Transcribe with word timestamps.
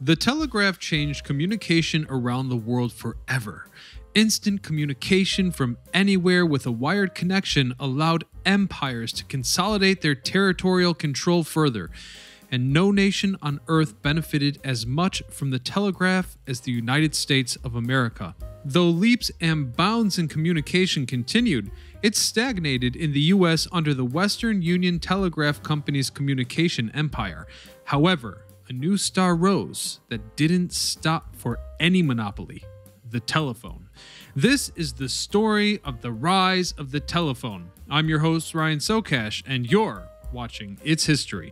The 0.00 0.14
telegraph 0.14 0.78
changed 0.78 1.24
communication 1.24 2.06
around 2.10 2.50
the 2.50 2.56
world 2.56 2.92
forever. 2.92 3.70
Instant 4.14 4.62
communication 4.62 5.50
from 5.50 5.78
anywhere 5.94 6.44
with 6.44 6.66
a 6.66 6.70
wired 6.70 7.14
connection 7.14 7.74
allowed 7.80 8.24
empires 8.44 9.10
to 9.14 9.24
consolidate 9.24 10.02
their 10.02 10.14
territorial 10.14 10.92
control 10.92 11.44
further, 11.44 11.90
and 12.50 12.74
no 12.74 12.90
nation 12.90 13.38
on 13.40 13.58
earth 13.68 14.02
benefited 14.02 14.60
as 14.62 14.84
much 14.84 15.22
from 15.30 15.50
the 15.50 15.58
telegraph 15.58 16.36
as 16.46 16.60
the 16.60 16.72
United 16.72 17.14
States 17.14 17.56
of 17.64 17.74
America. 17.74 18.34
Though 18.66 18.90
leaps 18.90 19.30
and 19.40 19.74
bounds 19.74 20.18
in 20.18 20.28
communication 20.28 21.06
continued, 21.06 21.70
it 22.02 22.16
stagnated 22.16 22.96
in 22.96 23.12
the 23.12 23.32
US 23.32 23.66
under 23.72 23.94
the 23.94 24.04
Western 24.04 24.60
Union 24.60 24.98
Telegraph 24.98 25.62
Company's 25.62 26.10
communication 26.10 26.90
empire. 26.92 27.46
However, 27.84 28.42
a 28.68 28.72
new 28.72 28.96
star 28.96 29.36
rose 29.36 30.00
that 30.08 30.36
didn't 30.36 30.72
stop 30.72 31.36
for 31.36 31.58
any 31.78 32.02
monopoly 32.02 32.64
the 33.08 33.20
telephone. 33.20 33.88
This 34.34 34.72
is 34.74 34.94
the 34.94 35.08
story 35.08 35.78
of 35.84 36.00
the 36.00 36.10
rise 36.10 36.72
of 36.72 36.90
the 36.90 36.98
telephone. 36.98 37.70
I'm 37.88 38.08
your 38.08 38.18
host, 38.18 38.54
Ryan 38.54 38.80
Socash, 38.80 39.44
and 39.46 39.70
you're 39.70 40.08
watching 40.32 40.78
It's 40.82 41.06
History. 41.06 41.50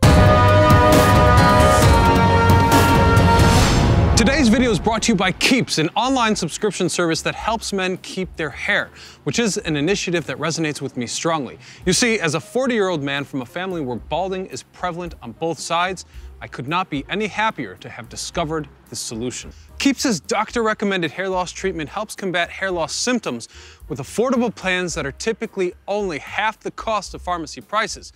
Today's 4.17 4.47
video 4.47 4.71
is 4.71 4.79
brought 4.79 5.03
to 5.03 5.11
you 5.11 5.15
by 5.15 5.33
Keeps, 5.33 5.77
an 5.77 5.89
online 5.89 6.37
subscription 6.37 6.87
service 6.87 7.21
that 7.21 7.35
helps 7.35 7.73
men 7.73 7.97
keep 7.97 8.33
their 8.37 8.49
hair, 8.49 8.89
which 9.25 9.39
is 9.39 9.57
an 9.57 9.75
initiative 9.75 10.25
that 10.27 10.37
resonates 10.37 10.81
with 10.81 10.95
me 10.95 11.05
strongly. 11.05 11.59
You 11.85 11.91
see, 11.91 12.19
as 12.19 12.33
a 12.33 12.39
40 12.39 12.73
year 12.73 12.87
old 12.87 13.03
man 13.03 13.25
from 13.25 13.41
a 13.41 13.45
family 13.45 13.81
where 13.81 13.97
balding 13.97 14.45
is 14.47 14.63
prevalent 14.63 15.15
on 15.21 15.33
both 15.33 15.59
sides, 15.59 16.05
I 16.41 16.47
could 16.47 16.67
not 16.67 16.89
be 16.89 17.05
any 17.09 17.27
happier 17.27 17.75
to 17.75 17.89
have 17.89 18.09
discovered 18.09 18.67
this 18.89 18.99
solution. 18.99 19.51
Keeps' 19.79 20.19
doctor 20.19 20.63
recommended 20.63 21.11
hair 21.11 21.29
loss 21.29 21.51
treatment 21.51 21.89
helps 21.89 22.15
combat 22.15 22.49
hair 22.49 22.71
loss 22.71 22.93
symptoms 22.93 23.47
with 23.87 23.99
affordable 23.99 24.53
plans 24.53 24.93
that 24.95 25.05
are 25.05 25.11
typically 25.11 25.73
only 25.87 26.19
half 26.19 26.59
the 26.59 26.71
cost 26.71 27.13
of 27.13 27.21
pharmacy 27.21 27.61
prices. 27.61 28.13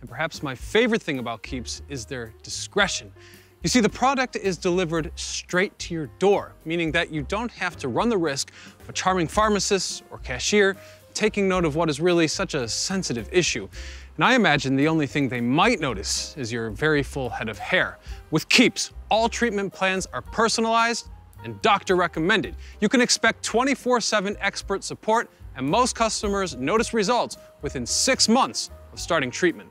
And 0.00 0.08
perhaps 0.08 0.42
my 0.42 0.54
favorite 0.54 1.02
thing 1.02 1.18
about 1.18 1.42
Keeps 1.42 1.82
is 1.88 2.04
their 2.04 2.32
discretion. 2.42 3.12
You 3.62 3.68
see, 3.68 3.80
the 3.80 3.88
product 3.88 4.34
is 4.34 4.58
delivered 4.58 5.12
straight 5.14 5.78
to 5.80 5.94
your 5.94 6.06
door, 6.18 6.52
meaning 6.64 6.90
that 6.92 7.12
you 7.12 7.22
don't 7.22 7.52
have 7.52 7.76
to 7.76 7.88
run 7.88 8.08
the 8.08 8.18
risk 8.18 8.50
of 8.80 8.88
a 8.88 8.92
charming 8.92 9.28
pharmacist 9.28 10.02
or 10.10 10.18
cashier 10.18 10.76
taking 11.14 11.48
note 11.48 11.64
of 11.64 11.76
what 11.76 11.88
is 11.88 12.00
really 12.00 12.26
such 12.26 12.54
a 12.54 12.66
sensitive 12.68 13.28
issue. 13.32 13.68
And 14.16 14.24
I 14.24 14.34
imagine 14.34 14.76
the 14.76 14.88
only 14.88 15.06
thing 15.06 15.28
they 15.28 15.40
might 15.40 15.80
notice 15.80 16.36
is 16.36 16.52
your 16.52 16.70
very 16.70 17.02
full 17.02 17.30
head 17.30 17.48
of 17.48 17.58
hair. 17.58 17.98
With 18.30 18.48
Keeps, 18.48 18.92
all 19.10 19.28
treatment 19.28 19.72
plans 19.72 20.06
are 20.12 20.20
personalized 20.20 21.08
and 21.44 21.60
doctor 21.62 21.96
recommended. 21.96 22.54
You 22.80 22.88
can 22.88 23.00
expect 23.00 23.44
24-7 23.48 24.36
expert 24.40 24.84
support 24.84 25.30
and 25.56 25.66
most 25.66 25.96
customers 25.96 26.54
notice 26.56 26.92
results 26.92 27.38
within 27.62 27.86
six 27.86 28.28
months 28.28 28.70
of 28.92 29.00
starting 29.00 29.30
treatment. 29.30 29.70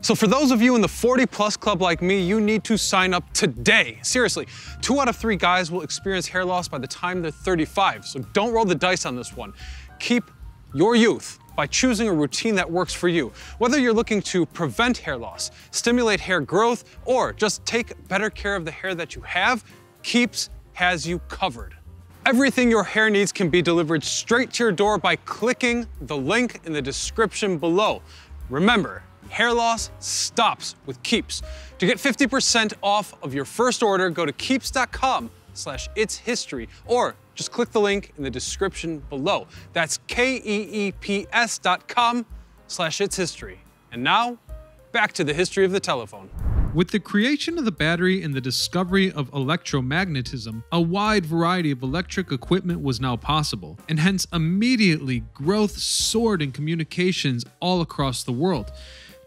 So 0.00 0.14
for 0.16 0.26
those 0.26 0.50
of 0.50 0.60
you 0.60 0.74
in 0.74 0.80
the 0.80 0.88
40 0.88 1.26
plus 1.26 1.56
club 1.56 1.80
like 1.80 2.02
me, 2.02 2.20
you 2.20 2.40
need 2.40 2.64
to 2.64 2.76
sign 2.76 3.14
up 3.14 3.32
today. 3.32 3.98
Seriously, 4.02 4.48
two 4.80 5.00
out 5.00 5.08
of 5.08 5.16
three 5.16 5.36
guys 5.36 5.70
will 5.70 5.82
experience 5.82 6.26
hair 6.26 6.44
loss 6.44 6.66
by 6.66 6.78
the 6.78 6.88
time 6.88 7.22
they're 7.22 7.30
35. 7.30 8.04
So 8.04 8.20
don't 8.32 8.52
roll 8.52 8.64
the 8.64 8.74
dice 8.74 9.06
on 9.06 9.14
this 9.14 9.36
one. 9.36 9.52
Keep 10.00 10.30
your 10.74 10.96
youth 10.96 11.38
by 11.56 11.66
choosing 11.66 12.08
a 12.08 12.12
routine 12.12 12.54
that 12.56 12.70
works 12.70 12.92
for 12.92 13.08
you. 13.08 13.32
Whether 13.58 13.78
you're 13.78 13.92
looking 13.92 14.22
to 14.22 14.46
prevent 14.46 14.98
hair 14.98 15.16
loss, 15.16 15.50
stimulate 15.70 16.20
hair 16.20 16.40
growth, 16.40 16.84
or 17.04 17.32
just 17.32 17.64
take 17.66 18.08
better 18.08 18.30
care 18.30 18.56
of 18.56 18.64
the 18.64 18.70
hair 18.70 18.94
that 18.94 19.14
you 19.14 19.22
have, 19.22 19.64
Keeps 20.02 20.50
has 20.74 21.06
you 21.06 21.18
covered. 21.28 21.76
Everything 22.24 22.70
your 22.70 22.84
hair 22.84 23.10
needs 23.10 23.32
can 23.32 23.48
be 23.48 23.62
delivered 23.62 24.04
straight 24.04 24.52
to 24.52 24.64
your 24.64 24.72
door 24.72 24.96
by 24.96 25.16
clicking 25.16 25.86
the 26.02 26.16
link 26.16 26.60
in 26.64 26.72
the 26.72 26.82
description 26.82 27.58
below. 27.58 28.00
Remember, 28.48 29.02
hair 29.28 29.52
loss 29.52 29.90
stops 29.98 30.76
with 30.86 31.02
Keeps. 31.02 31.42
To 31.78 31.86
get 31.86 31.98
50% 31.98 32.74
off 32.82 33.14
of 33.22 33.34
your 33.34 33.44
first 33.44 33.82
order, 33.82 34.08
go 34.10 34.24
to 34.24 34.32
keeps.com 34.32 35.30
slash 35.54 35.88
its 35.96 36.16
history 36.16 36.68
or 36.86 37.16
just 37.34 37.52
click 37.52 37.70
the 37.70 37.80
link 37.80 38.12
in 38.16 38.24
the 38.24 38.30
description 38.30 38.98
below. 39.08 39.46
That's 39.72 39.98
K-E-E-P-S 40.06 41.58
dot 41.58 41.88
com 41.88 42.26
slash 42.66 43.00
its 43.00 43.16
history. 43.16 43.60
And 43.90 44.02
now, 44.02 44.38
back 44.92 45.12
to 45.14 45.24
the 45.24 45.34
history 45.34 45.64
of 45.64 45.72
the 45.72 45.80
telephone. 45.80 46.30
With 46.74 46.90
the 46.90 47.00
creation 47.00 47.58
of 47.58 47.66
the 47.66 47.72
battery 47.72 48.22
and 48.22 48.32
the 48.32 48.40
discovery 48.40 49.12
of 49.12 49.30
electromagnetism, 49.32 50.62
a 50.72 50.80
wide 50.80 51.26
variety 51.26 51.70
of 51.70 51.82
electric 51.82 52.32
equipment 52.32 52.80
was 52.80 52.98
now 52.98 53.14
possible, 53.14 53.78
and 53.90 54.00
hence 54.00 54.26
immediately 54.32 55.22
growth 55.34 55.72
soared 55.72 56.40
in 56.40 56.50
communications 56.50 57.44
all 57.60 57.82
across 57.82 58.24
the 58.24 58.32
world. 58.32 58.72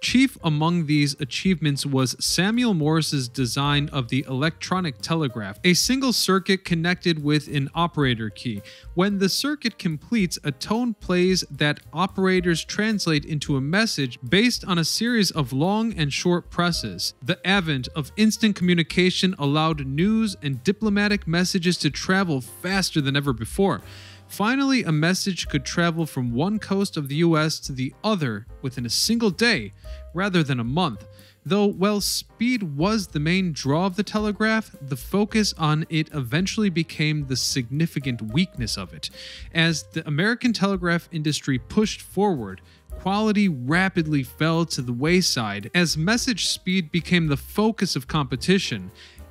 Chief 0.05 0.37
among 0.43 0.85
these 0.85 1.19
achievements 1.19 1.83
was 1.83 2.15
Samuel 2.23 2.75
Morse's 2.75 3.27
design 3.27 3.89
of 3.91 4.09
the 4.09 4.23
electronic 4.29 4.99
telegraph, 4.99 5.57
a 5.63 5.73
single 5.73 6.13
circuit 6.13 6.63
connected 6.63 7.23
with 7.23 7.47
an 7.47 7.71
operator 7.73 8.29
key. 8.29 8.61
When 8.93 9.17
the 9.17 9.29
circuit 9.29 9.79
completes, 9.79 10.37
a 10.43 10.51
tone 10.51 10.93
plays 10.93 11.43
that 11.49 11.79
operators 11.91 12.63
translate 12.63 13.25
into 13.25 13.57
a 13.57 13.61
message 13.61 14.19
based 14.21 14.63
on 14.63 14.77
a 14.77 14.85
series 14.85 15.31
of 15.31 15.51
long 15.51 15.91
and 15.93 16.13
short 16.13 16.51
presses. 16.51 17.15
The 17.23 17.39
advent 17.43 17.87
of 17.95 18.11
instant 18.15 18.55
communication 18.55 19.33
allowed 19.39 19.87
news 19.87 20.35
and 20.39 20.63
diplomatic 20.63 21.27
messages 21.27 21.77
to 21.77 21.89
travel 21.89 22.41
faster 22.41 23.01
than 23.01 23.15
ever 23.15 23.33
before. 23.33 23.81
Finally, 24.27 24.83
a 24.83 24.91
message 24.91 25.47
could 25.47 25.65
travel 25.65 26.05
from 26.05 26.33
one 26.33 26.59
coast 26.59 26.97
of 26.97 27.07
the 27.07 27.15
US 27.15 27.59
to 27.59 27.71
the 27.71 27.93
other 28.03 28.45
within 28.61 28.85
a 28.85 28.89
single 28.89 29.29
day 29.29 29.71
rather 30.13 30.43
than 30.43 30.59
a 30.59 30.63
month. 30.63 31.05
Though, 31.47 31.67
while 31.67 32.01
speed 32.01 32.75
was 32.75 33.07
the 33.07 33.19
main 33.19 33.53
draw 33.53 33.85
of 33.85 33.97
the 33.97 34.03
telegraph, 34.03 34.75
the 34.81 34.95
focus 34.95 35.53
on 35.59 35.85
it 35.89 36.09
eventually 36.11 36.71
became 36.71 37.27
the 37.27 37.35
significant 37.35 38.33
weakness 38.33 38.77
of 38.77 38.93
it. 38.93 39.11
As 39.53 39.83
the 39.83 40.05
American 40.07 40.53
telegraph 40.53 41.07
industry 41.11 41.59
pushed 41.59 42.01
forward, 42.01 42.61
quality 42.89 43.47
rapidly 43.47 44.23
fell 44.23 44.65
to 44.65 44.81
the 44.81 44.93
wayside 44.93 45.69
as 45.75 45.95
message 45.95 46.47
speed 46.47 46.91
became 46.91 47.27
the 47.27 47.37
focus 47.37 47.95
of 47.95 48.07
competition 48.07 48.89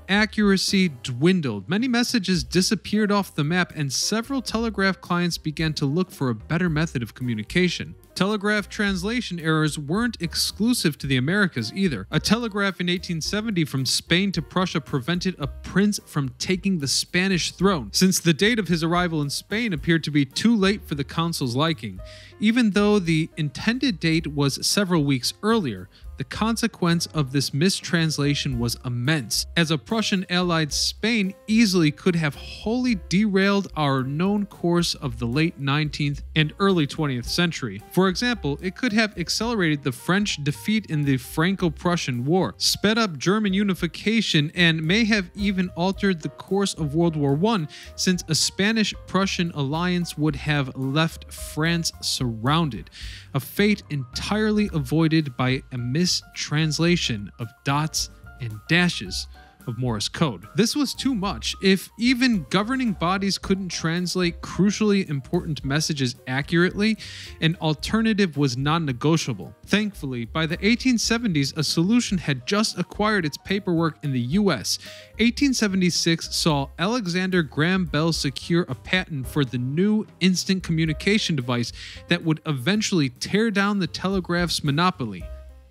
accuracy 0.08 0.90
dwindled. 1.02 1.68
Many 1.68 1.88
messages 1.88 2.44
disappeared 2.44 3.12
off 3.12 3.34
the 3.34 3.44
map, 3.44 3.72
and 3.74 3.92
several 3.92 4.42
telegraph 4.42 5.00
clients 5.00 5.38
began 5.38 5.72
to 5.74 5.86
look 5.86 6.10
for 6.10 6.28
a 6.28 6.34
better 6.34 6.68
method 6.68 7.02
of 7.02 7.14
communication. 7.14 7.94
Telegraph 8.14 8.68
translation 8.68 9.40
errors 9.40 9.76
weren't 9.76 10.16
exclusive 10.20 10.96
to 10.98 11.06
the 11.06 11.16
Americas 11.16 11.72
either. 11.74 12.06
A 12.12 12.20
telegraph 12.20 12.80
in 12.80 12.86
1870 12.86 13.64
from 13.64 13.84
Spain 13.84 14.30
to 14.32 14.40
Prussia 14.40 14.80
prevented 14.80 15.34
a 15.38 15.48
prince 15.48 15.98
from 16.06 16.28
taking 16.38 16.78
the 16.78 16.86
Spanish 16.86 17.50
throne, 17.50 17.90
since 17.92 18.20
the 18.20 18.32
date 18.32 18.60
of 18.60 18.68
his 18.68 18.84
arrival 18.84 19.20
in 19.20 19.30
Spain 19.30 19.72
appeared 19.72 20.04
to 20.04 20.12
be 20.12 20.24
too 20.24 20.54
late 20.54 20.84
for 20.84 20.94
the 20.94 21.02
consul's 21.02 21.56
liking. 21.56 21.98
Even 22.38 22.70
though 22.70 23.00
the 23.00 23.28
intended 23.36 23.98
date 23.98 24.28
was 24.28 24.64
several 24.64 25.04
weeks 25.04 25.34
earlier, 25.42 25.88
the 26.16 26.24
consequence 26.24 27.06
of 27.06 27.32
this 27.32 27.52
mistranslation 27.52 28.58
was 28.58 28.76
immense, 28.84 29.46
as 29.56 29.70
a 29.70 29.78
Prussian 29.78 30.24
allied 30.30 30.72
Spain 30.72 31.34
easily 31.46 31.90
could 31.90 32.14
have 32.16 32.34
wholly 32.34 32.98
derailed 33.08 33.68
our 33.76 34.02
known 34.02 34.46
course 34.46 34.94
of 34.94 35.18
the 35.18 35.26
late 35.26 35.60
19th 35.60 36.22
and 36.36 36.52
early 36.58 36.86
20th 36.86 37.26
century. 37.26 37.82
For 37.92 38.08
example, 38.08 38.58
it 38.62 38.76
could 38.76 38.92
have 38.92 39.16
accelerated 39.18 39.82
the 39.82 39.92
French 39.92 40.42
defeat 40.44 40.86
in 40.86 41.04
the 41.04 41.16
Franco 41.16 41.70
Prussian 41.70 42.24
War, 42.24 42.54
sped 42.58 42.98
up 42.98 43.18
German 43.18 43.52
unification, 43.52 44.52
and 44.54 44.82
may 44.82 45.04
have 45.04 45.30
even 45.34 45.68
altered 45.70 46.22
the 46.22 46.28
course 46.28 46.74
of 46.74 46.94
World 46.94 47.16
War 47.16 47.38
I, 47.46 47.66
since 47.96 48.22
a 48.28 48.34
Spanish 48.34 48.94
Prussian 49.06 49.50
alliance 49.54 50.16
would 50.16 50.36
have 50.36 50.76
left 50.76 51.32
France 51.32 51.92
surrounded, 52.00 52.90
a 53.34 53.40
fate 53.40 53.82
entirely 53.90 54.70
avoided 54.72 55.36
by 55.36 55.62
a 55.72 55.78
mistranslation 56.04 57.32
of 57.38 57.48
dots 57.64 58.10
and 58.38 58.52
dashes 58.68 59.26
of 59.66 59.78
Morse 59.78 60.08
code. 60.08 60.46
This 60.54 60.76
was 60.76 60.92
too 60.92 61.14
much. 61.14 61.54
If 61.62 61.88
even 61.98 62.44
governing 62.50 62.92
bodies 62.92 63.38
couldn't 63.38 63.70
translate 63.70 64.42
crucially 64.42 65.08
important 65.08 65.64
messages 65.64 66.16
accurately, 66.26 66.98
an 67.40 67.56
alternative 67.62 68.36
was 68.36 68.58
non 68.58 68.84
negotiable. 68.84 69.54
Thankfully, 69.64 70.26
by 70.26 70.44
the 70.44 70.58
1870s, 70.58 71.56
a 71.56 71.64
solution 71.64 72.18
had 72.18 72.46
just 72.46 72.78
acquired 72.78 73.24
its 73.24 73.38
paperwork 73.38 73.96
in 74.04 74.12
the 74.12 74.20
US. 74.20 74.78
1876 75.18 76.34
saw 76.34 76.68
Alexander 76.78 77.42
Graham 77.42 77.86
Bell 77.86 78.12
secure 78.12 78.66
a 78.68 78.74
patent 78.74 79.26
for 79.26 79.42
the 79.42 79.56
new 79.56 80.06
instant 80.20 80.62
communication 80.62 81.34
device 81.34 81.72
that 82.08 82.22
would 82.22 82.42
eventually 82.44 83.08
tear 83.08 83.50
down 83.50 83.78
the 83.78 83.86
telegraph's 83.86 84.62
monopoly 84.62 85.24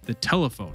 the 0.05 0.13
telephone. 0.13 0.73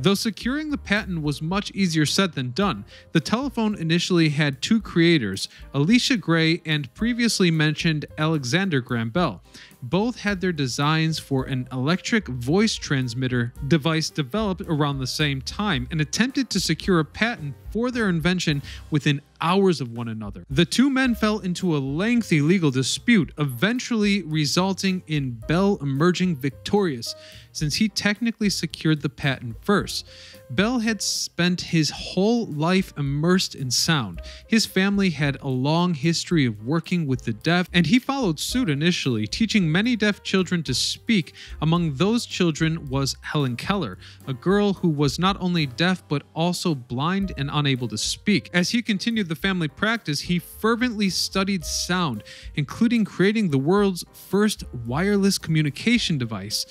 Though 0.00 0.14
securing 0.14 0.70
the 0.70 0.78
patent 0.78 1.22
was 1.22 1.42
much 1.42 1.72
easier 1.72 2.06
said 2.06 2.34
than 2.34 2.52
done, 2.52 2.84
the 3.10 3.20
telephone 3.20 3.74
initially 3.74 4.28
had 4.28 4.62
two 4.62 4.80
creators, 4.80 5.48
Elisha 5.74 6.16
Gray 6.16 6.62
and 6.64 6.92
previously 6.94 7.50
mentioned 7.50 8.06
Alexander 8.16 8.80
Graham 8.80 9.10
Bell. 9.10 9.42
Both 9.82 10.20
had 10.20 10.40
their 10.40 10.52
designs 10.52 11.18
for 11.18 11.44
an 11.44 11.68
electric 11.72 12.28
voice 12.28 12.74
transmitter 12.74 13.52
device 13.66 14.10
developed 14.10 14.62
around 14.62 14.98
the 14.98 15.06
same 15.06 15.40
time 15.40 15.88
and 15.90 16.00
attempted 16.00 16.48
to 16.50 16.60
secure 16.60 17.00
a 17.00 17.04
patent 17.04 17.54
for 17.70 17.90
their 17.90 18.08
invention 18.08 18.62
within 18.90 19.20
hours 19.40 19.80
of 19.80 19.92
one 19.92 20.08
another. 20.08 20.44
The 20.50 20.64
two 20.64 20.90
men 20.90 21.14
fell 21.14 21.38
into 21.38 21.76
a 21.76 21.78
lengthy 21.78 22.40
legal 22.40 22.70
dispute, 22.70 23.32
eventually 23.38 24.22
resulting 24.22 25.02
in 25.06 25.32
Bell 25.46 25.78
emerging 25.80 26.36
victorious 26.36 27.14
since 27.58 27.76
he 27.76 27.88
technically 27.88 28.48
secured 28.48 29.02
the 29.02 29.08
patent 29.08 29.56
first. 29.64 30.06
Bell 30.50 30.78
had 30.78 31.02
spent 31.02 31.60
his 31.60 31.90
whole 31.90 32.46
life 32.46 32.94
immersed 32.96 33.54
in 33.54 33.70
sound. 33.70 34.22
His 34.46 34.64
family 34.64 35.10
had 35.10 35.36
a 35.42 35.48
long 35.48 35.92
history 35.92 36.46
of 36.46 36.64
working 36.64 37.06
with 37.06 37.22
the 37.22 37.34
deaf, 37.34 37.68
and 37.72 37.86
he 37.86 37.98
followed 37.98 38.40
suit 38.40 38.70
initially, 38.70 39.26
teaching 39.26 39.70
many 39.70 39.94
deaf 39.94 40.22
children 40.22 40.62
to 40.62 40.72
speak. 40.72 41.34
Among 41.60 41.94
those 41.94 42.24
children 42.24 42.88
was 42.88 43.16
Helen 43.20 43.56
Keller, 43.56 43.98
a 44.26 44.32
girl 44.32 44.72
who 44.72 44.88
was 44.88 45.18
not 45.18 45.36
only 45.38 45.66
deaf 45.66 46.02
but 46.08 46.22
also 46.34 46.74
blind 46.74 47.32
and 47.36 47.50
unable 47.52 47.88
to 47.88 47.98
speak. 47.98 48.48
As 48.54 48.70
he 48.70 48.80
continued 48.80 49.28
the 49.28 49.34
family 49.34 49.68
practice, 49.68 50.20
he 50.20 50.38
fervently 50.38 51.10
studied 51.10 51.64
sound, 51.64 52.22
including 52.54 53.04
creating 53.04 53.50
the 53.50 53.58
world's 53.58 54.04
first 54.12 54.64
wireless 54.86 55.36
communication 55.36 56.16
device, 56.16 56.64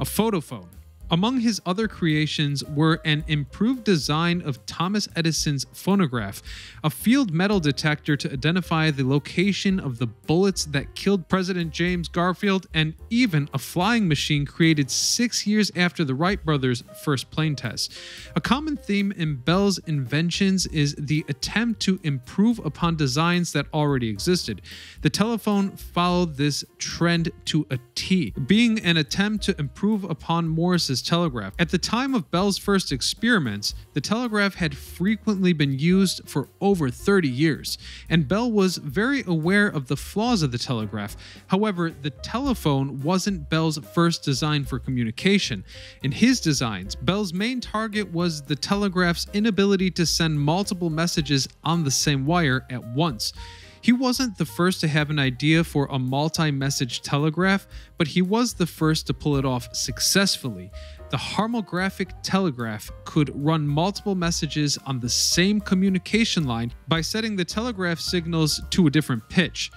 a 0.00 0.04
photophone. 0.04 0.68
Among 1.14 1.38
his 1.38 1.62
other 1.64 1.86
creations 1.86 2.64
were 2.64 3.00
an 3.04 3.22
improved 3.28 3.84
design 3.84 4.42
of 4.42 4.66
Thomas 4.66 5.08
Edison's 5.14 5.64
phonograph, 5.72 6.42
a 6.82 6.90
field 6.90 7.32
metal 7.32 7.60
detector 7.60 8.16
to 8.16 8.32
identify 8.32 8.90
the 8.90 9.06
location 9.06 9.78
of 9.78 9.98
the 9.98 10.08
bullets 10.08 10.64
that 10.64 10.96
killed 10.96 11.28
President 11.28 11.72
James 11.72 12.08
Garfield, 12.08 12.66
and 12.74 12.94
even 13.10 13.48
a 13.54 13.60
flying 13.60 14.08
machine 14.08 14.44
created 14.44 14.90
six 14.90 15.46
years 15.46 15.70
after 15.76 16.02
the 16.02 16.16
Wright 16.16 16.44
brothers' 16.44 16.82
first 17.04 17.30
plane 17.30 17.54
test. 17.54 17.96
A 18.34 18.40
common 18.40 18.76
theme 18.76 19.12
in 19.12 19.36
Bell's 19.36 19.78
inventions 19.86 20.66
is 20.66 20.96
the 20.96 21.24
attempt 21.28 21.78
to 21.82 22.00
improve 22.02 22.58
upon 22.64 22.96
designs 22.96 23.52
that 23.52 23.66
already 23.72 24.08
existed. 24.08 24.62
The 25.02 25.10
telephone 25.10 25.76
followed 25.76 26.38
this 26.38 26.64
trend 26.78 27.30
to 27.44 27.68
a 27.70 27.78
T, 27.94 28.32
being 28.48 28.80
an 28.80 28.96
attempt 28.96 29.44
to 29.44 29.54
improve 29.60 30.02
upon 30.02 30.48
Morse's 30.48 31.03
telegraph. 31.04 31.54
At 31.58 31.70
the 31.70 31.78
time 31.78 32.14
of 32.14 32.30
Bell's 32.30 32.58
first 32.58 32.92
experiments, 32.92 33.74
the 33.92 34.00
telegraph 34.00 34.54
had 34.54 34.76
frequently 34.76 35.52
been 35.52 35.78
used 35.78 36.28
for 36.28 36.48
over 36.60 36.90
30 36.90 37.28
years, 37.28 37.78
and 38.08 38.26
Bell 38.26 38.50
was 38.50 38.76
very 38.78 39.22
aware 39.26 39.66
of 39.66 39.88
the 39.88 39.96
flaws 39.96 40.42
of 40.42 40.52
the 40.52 40.58
telegraph. 40.58 41.16
However, 41.48 41.90
the 41.90 42.10
telephone 42.10 43.02
wasn't 43.02 43.48
Bell's 43.48 43.78
first 43.78 44.22
design 44.22 44.64
for 44.64 44.78
communication. 44.78 45.64
In 46.02 46.12
his 46.12 46.40
designs, 46.40 46.94
Bell's 46.94 47.32
main 47.32 47.60
target 47.60 48.12
was 48.12 48.42
the 48.42 48.56
telegraph's 48.56 49.26
inability 49.32 49.90
to 49.92 50.06
send 50.06 50.40
multiple 50.40 50.90
messages 50.90 51.48
on 51.62 51.84
the 51.84 51.90
same 51.90 52.26
wire 52.26 52.66
at 52.70 52.84
once. 52.84 53.32
He 53.84 53.92
wasn't 53.92 54.38
the 54.38 54.46
first 54.46 54.80
to 54.80 54.88
have 54.88 55.10
an 55.10 55.18
idea 55.18 55.62
for 55.62 55.86
a 55.90 55.98
multi 55.98 56.50
message 56.50 57.02
telegraph, 57.02 57.66
but 57.98 58.06
he 58.08 58.22
was 58.22 58.54
the 58.54 58.64
first 58.64 59.06
to 59.08 59.12
pull 59.12 59.36
it 59.36 59.44
off 59.44 59.76
successfully. 59.76 60.72
The 61.14 61.18
harmonic 61.18 62.12
telegraph 62.24 62.90
could 63.04 63.30
run 63.36 63.68
multiple 63.68 64.16
messages 64.16 64.76
on 64.84 64.98
the 64.98 65.08
same 65.08 65.60
communication 65.60 66.42
line 66.42 66.72
by 66.88 67.02
setting 67.02 67.36
the 67.36 67.44
telegraph 67.44 68.00
signals 68.00 68.60
to 68.70 68.88
a 68.88 68.90
different 68.90 69.28
pitch. 69.28 69.70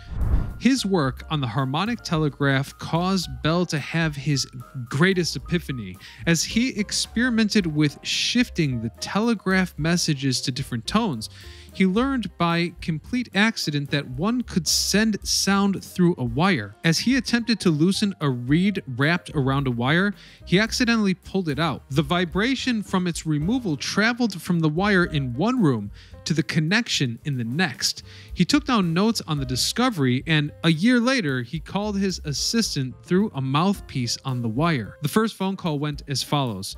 His 0.60 0.84
work 0.84 1.24
on 1.30 1.39
the 1.39 1.45
harmonic 1.45 2.01
telegraph 2.01 2.75
caused 2.80 3.30
Bell 3.44 3.68
to 3.68 3.78
have 3.78 4.16
his 4.16 4.48
greatest 4.89 5.36
epiphany 5.36 5.95
as 6.25 6.44
he 6.44 6.69
experimented 6.69 7.68
with 7.68 8.00
shifting 8.01 8.81
the 8.81 8.90
telegraph 9.00 9.78
messages 9.78 10.42
to 10.42 10.51
different 10.51 10.88
tones. 10.88 11.30
He 11.78 11.86
learned 11.86 12.36
by 12.40 12.74
complete 12.82 13.30
accident 13.36 13.92
that 13.92 14.10
one 14.10 14.42
could 14.42 14.68
send 14.68 15.20
sound 15.22 15.84
through 15.84 16.16
a 16.18 16.24
wire. 16.24 16.74
As 16.84 16.98
he 16.98 17.16
attempted 17.16 17.60
to 17.60 17.70
loosen 17.70 18.16
a 18.20 18.32
reed 18.32 18.82
wrapped 18.88 19.30
around 19.36 19.68
a 19.68 19.72
wire, 19.72 20.16
he 20.44 20.60
accidentally 20.60 21.14
pulled 21.14 21.48
it 21.48 21.60
out. 21.60 21.84
The 21.92 22.02
vibration 22.02 22.82
from 22.82 23.06
its 23.06 23.28
removal 23.28 23.78
traveled 23.78 24.42
from 24.42 24.60
the 24.60 24.70
wire 24.70 25.06
in 25.06 25.36
one 25.36 25.62
room 25.62 25.92
to 26.26 26.34
the 26.34 26.42
connection 26.42 27.20
in 27.26 27.38
the 27.38 27.44
next. 27.44 28.02
He 28.34 28.44
took 28.44 28.66
down 28.66 28.96
notes 28.96 29.22
on 29.28 29.38
the 29.38 29.46
discovery, 29.46 30.24
and 30.26 30.52
a 30.64 30.72
year 30.72 31.00
later, 31.00 31.44
he 31.44 31.60
called 31.60 32.00
his 32.00 32.20
assistant 32.26 32.96
through 33.04 33.30
a 33.36 33.42
mouthpiece 33.42 34.18
on 34.26 34.42
the 34.42 34.50
wire. 34.50 34.98
The 35.04 35.10
first 35.10 35.36
phone 35.36 35.56
call 35.56 35.78
went 35.78 36.02
as 36.08 36.24
follows. 36.24 36.76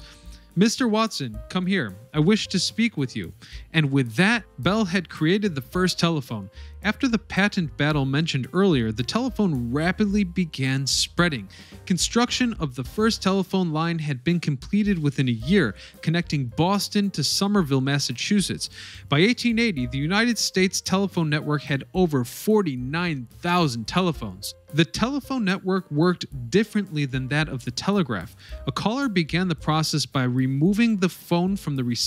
Mr. 0.58 0.90
Watson, 0.90 1.40
come 1.48 1.66
here. 1.66 1.96
I 2.14 2.20
wish 2.20 2.48
to 2.48 2.60
speak 2.60 2.98
with 2.98 3.16
you. 3.16 3.34
And 3.74 3.92
with 3.92 4.16
that, 4.16 4.44
Bell 4.58 4.86
had 4.86 5.10
created 5.10 5.54
the 5.54 5.62
first 5.62 6.00
telephone. 6.00 6.50
After 6.82 7.08
the 7.08 7.20
patent 7.20 7.76
battle 7.78 8.06
mentioned 8.06 8.48
earlier, 8.54 8.92
the 8.92 9.04
telephone 9.04 9.72
rapidly 9.72 10.24
began 10.24 10.88
spreading. 10.88 11.50
Construction 11.86 12.56
of 12.60 12.76
the 12.76 12.84
first 12.84 13.22
telephone 13.22 13.72
line 13.72 14.00
had 14.00 14.24
been 14.24 14.40
completed 14.40 15.02
within 15.02 15.28
a 15.28 15.34
year, 15.34 15.76
connecting 16.02 16.46
Boston 16.46 17.12
to 17.12 17.24
Somerville, 17.24 17.82
Massachusetts. 17.82 18.70
By 19.10 19.20
1880, 19.20 19.88
the 19.88 19.98
United 19.98 20.38
States 20.38 20.80
telephone 20.80 21.30
network 21.30 21.64
had 21.64 21.84
over 21.94 22.24
49,000 22.24 23.86
telephones. 23.86 24.56
The 24.72 24.86
telephone 24.86 25.44
network 25.44 25.90
worked 25.90 26.28
differently 26.52 27.06
than 27.06 27.28
that 27.30 27.50
of 27.50 27.66
the 27.66 27.72
telegraph. 27.72 28.36
A 28.68 28.72
caller 28.72 29.10
began 29.10 29.48
the 29.48 29.56
process 29.56 30.06
by 30.06 30.24
removing 30.24 30.98
the 30.98 31.10
phone 31.10 31.56
from 31.56 31.76
the 31.76 31.84
receiver. 31.84 31.99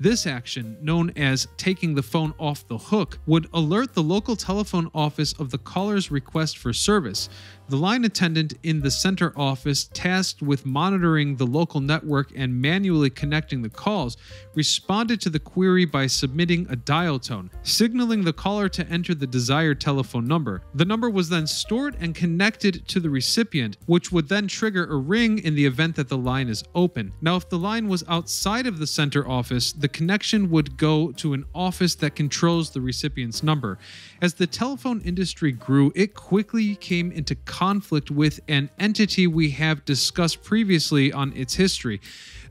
This 0.00 0.26
action, 0.26 0.76
known 0.82 1.10
as 1.16 1.46
taking 1.56 1.94
the 1.94 2.02
phone 2.02 2.34
off 2.38 2.66
the 2.66 2.78
hook, 2.78 3.18
would 3.26 3.46
alert 3.54 3.94
the 3.94 4.02
local 4.02 4.36
telephone 4.36 4.90
office 4.94 5.32
of 5.34 5.50
the 5.50 5.58
caller's 5.58 6.10
request 6.10 6.58
for 6.58 6.72
service. 6.72 7.28
The 7.68 7.76
line 7.76 8.04
attendant 8.04 8.54
in 8.62 8.80
the 8.80 8.90
center 8.90 9.32
office, 9.36 9.88
tasked 9.94 10.42
with 10.42 10.66
monitoring 10.66 11.36
the 11.36 11.46
local 11.46 11.80
network 11.80 12.30
and 12.36 12.60
manually 12.60 13.08
connecting 13.08 13.62
the 13.62 13.70
calls, 13.70 14.16
responded 14.54 15.20
to 15.22 15.30
the 15.30 15.38
query 15.38 15.84
by 15.84 16.06
submitting 16.06 16.66
a 16.68 16.76
dial 16.76 17.18
tone, 17.18 17.50
signaling 17.62 18.24
the 18.24 18.32
caller 18.32 18.68
to 18.68 18.86
enter 18.88 19.14
the 19.14 19.26
desired 19.26 19.80
telephone 19.80 20.26
number. 20.26 20.62
The 20.74 20.84
number 20.84 21.08
was 21.08 21.28
then 21.28 21.46
stored 21.46 21.96
and 22.00 22.14
connected 22.14 22.86
to 22.88 23.00
the 23.00 23.08
recipient, 23.08 23.78
which 23.86 24.12
would 24.12 24.28
then 24.28 24.48
trigger 24.48 24.84
a 24.84 24.96
ring 24.96 25.38
in 25.38 25.54
the 25.54 25.64
event 25.64 25.96
that 25.96 26.08
the 26.08 26.18
line 26.18 26.48
is 26.48 26.64
open. 26.74 27.12
Now, 27.22 27.36
if 27.36 27.48
the 27.48 27.58
line 27.58 27.88
was 27.88 28.04
outside 28.08 28.66
of 28.66 28.80
the 28.80 28.86
center 28.86 29.26
office, 29.26 29.72
the 29.72 29.88
connection 29.88 30.50
would 30.50 30.76
go 30.76 31.12
to 31.12 31.32
an 31.32 31.46
office 31.54 31.94
that 31.96 32.16
controls 32.16 32.70
the 32.70 32.80
recipient's 32.80 33.42
number. 33.42 33.78
As 34.22 34.34
the 34.34 34.46
telephone 34.46 35.00
industry 35.00 35.50
grew, 35.50 35.90
it 35.96 36.14
quickly 36.14 36.76
came 36.76 37.10
into 37.10 37.34
conflict 37.34 38.08
with 38.08 38.38
an 38.46 38.70
entity 38.78 39.26
we 39.26 39.50
have 39.50 39.84
discussed 39.84 40.44
previously 40.44 41.12
on 41.12 41.32
its 41.36 41.56
history 41.56 42.00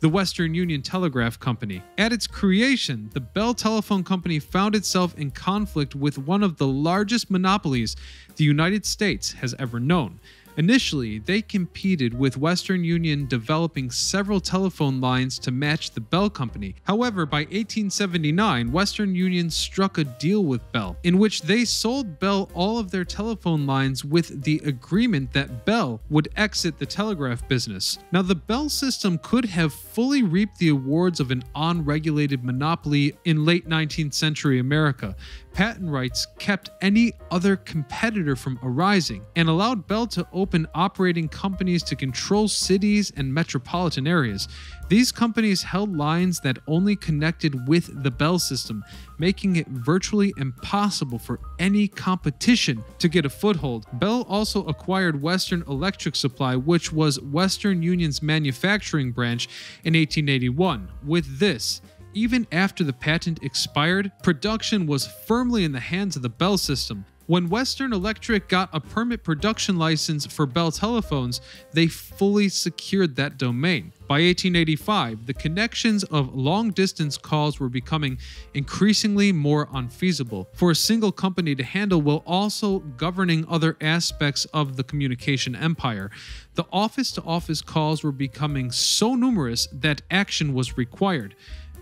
the 0.02 0.10
Western 0.10 0.54
Union 0.54 0.82
Telegraph 0.82 1.40
Company. 1.40 1.82
At 1.98 2.12
its 2.12 2.28
creation, 2.28 3.10
the 3.14 3.22
Bell 3.22 3.54
Telephone 3.54 4.04
Company 4.04 4.38
found 4.40 4.76
itself 4.76 5.18
in 5.18 5.32
conflict 5.32 5.96
with 5.96 6.18
one 6.18 6.44
of 6.44 6.58
the 6.58 6.68
largest 6.68 7.32
monopolies 7.32 7.96
the 8.36 8.44
United 8.44 8.86
States 8.86 9.32
has 9.32 9.56
ever 9.58 9.80
known. 9.80 10.20
Initially, 10.62 11.18
they 11.18 11.42
competed 11.42 12.14
with 12.14 12.38
Western 12.38 12.84
Union 12.84 13.26
developing 13.26 13.90
several 13.90 14.40
telephone 14.40 15.02
lines 15.02 15.40
to 15.40 15.50
match 15.50 15.90
the 15.90 16.00
Bell 16.00 16.30
Company. 16.30 16.76
However, 16.84 17.26
by 17.26 17.46
1879, 17.46 18.72
Western 18.72 19.16
Union 19.16 19.50
struck 19.50 19.98
a 19.98 20.04
deal 20.04 20.46
with 20.46 20.72
Bell, 20.72 20.98
in 21.02 21.18
which 21.18 21.42
they 21.42 21.66
sold 21.66 22.20
Bell 22.20 22.48
all 22.54 22.78
of 22.78 22.92
their 22.92 23.04
telephone 23.04 23.66
lines 23.66 24.06
with 24.06 24.44
the 24.44 24.62
agreement 24.64 25.34
that 25.34 25.66
Bell 25.66 26.00
would 26.12 26.30
exit 26.36 26.78
the 26.78 26.86
telegraph 26.86 27.48
business. 27.48 27.98
Now, 28.12 28.22
the 28.22 28.36
Bell 28.36 28.70
system 28.70 29.18
could 29.18 29.46
have 29.46 29.74
fully 29.74 30.22
reaped 30.22 30.60
the 30.60 30.70
awards 30.70 31.20
of 31.20 31.32
an 31.32 31.44
unregulated 31.56 32.44
monopoly 32.44 33.18
in 33.26 33.46
late 33.46 33.68
19th 33.68 34.14
century 34.14 34.60
America, 34.60 35.16
patent 35.54 35.90
rights 35.90 36.28
kept 36.40 36.70
any 36.82 37.14
other 37.30 37.56
competitor 37.56 38.36
from 38.36 38.60
arising 38.64 39.26
and 39.36 39.50
allowed 39.50 39.88
Bell 39.88 40.08
to 40.08 40.26
open 40.52 40.68
operating 40.76 41.30
companies 41.30 41.82
to 41.82 41.96
control 41.96 42.46
cities 42.46 43.10
and 43.16 43.34
metropolitan 43.34 44.06
areas. 44.06 44.50
These 44.90 45.10
companies 45.10 45.64
held 45.64 45.96
lines 45.96 46.42
that 46.42 46.60
only 46.68 46.98
connected 46.98 47.70
with 47.70 48.04
the 48.04 48.12
Bell 48.12 48.38
system, 48.38 48.84
making 49.18 49.56
it 49.56 49.68
virtually 49.70 50.34
impossible 50.36 51.20
for 51.20 51.40
any 51.58 51.88
competition 51.88 52.84
to 53.00 53.08
get 53.08 53.26
a 53.26 53.30
foothold. 53.30 53.86
Bell 53.94 54.26
also 54.28 54.66
acquired 54.66 55.22
Western 55.22 55.64
Electric 55.70 56.18
Supply, 56.18 56.58
which 56.58 56.92
was 56.92 57.22
Western 57.22 57.82
Union's 57.82 58.22
manufacturing 58.22 59.14
branch, 59.14 59.48
in 59.86 59.94
1881. 59.94 60.90
With 61.06 61.40
this, 61.40 61.82
even 62.14 62.46
after 62.52 62.84
the 62.84 62.92
patent 62.92 63.42
expired, 63.42 64.12
production 64.22 64.86
was 64.86 65.08
firmly 65.08 65.64
in 65.64 65.72
the 65.72 65.80
hands 65.80 66.18
of 66.18 66.24
the 66.24 66.30
Bell 66.30 66.58
system. 66.58 67.06
When 67.32 67.48
Western 67.48 67.94
Electric 67.94 68.50
got 68.50 68.70
a 68.74 68.82
permit 68.82 69.24
production 69.24 69.78
license 69.78 70.26
for 70.26 70.46
Bell 70.46 70.70
telephones, 70.70 71.40
they 71.72 71.88
fully 71.88 72.50
secured 72.50 73.16
that 73.16 73.38
domain. 73.38 73.94
By 74.06 74.16
1885, 74.16 75.28
the 75.28 75.34
connections 75.34 76.04
of 76.04 76.36
long 76.36 76.72
distance 76.72 77.18
calls 77.18 77.58
were 77.58 77.70
becoming 77.70 78.18
increasingly 78.54 79.32
more 79.32 79.70
unfeasible 79.74 80.50
for 80.56 80.72
a 80.72 80.76
single 80.76 81.14
company 81.14 81.56
to 81.56 81.64
handle 81.64 82.02
while 82.02 82.22
also 82.26 82.80
governing 82.80 83.46
other 83.48 83.78
aspects 83.80 84.44
of 84.54 84.76
the 84.76 84.84
communication 84.84 85.56
empire. 85.56 86.12
The 86.56 86.66
office 86.74 87.14
to 87.14 87.24
office 87.24 87.62
calls 87.62 88.04
were 88.04 88.12
becoming 88.12 88.74
so 88.74 89.16
numerous 89.16 89.70
that 89.72 90.02
action 90.12 90.54
was 90.54 90.76
required. 90.76 91.34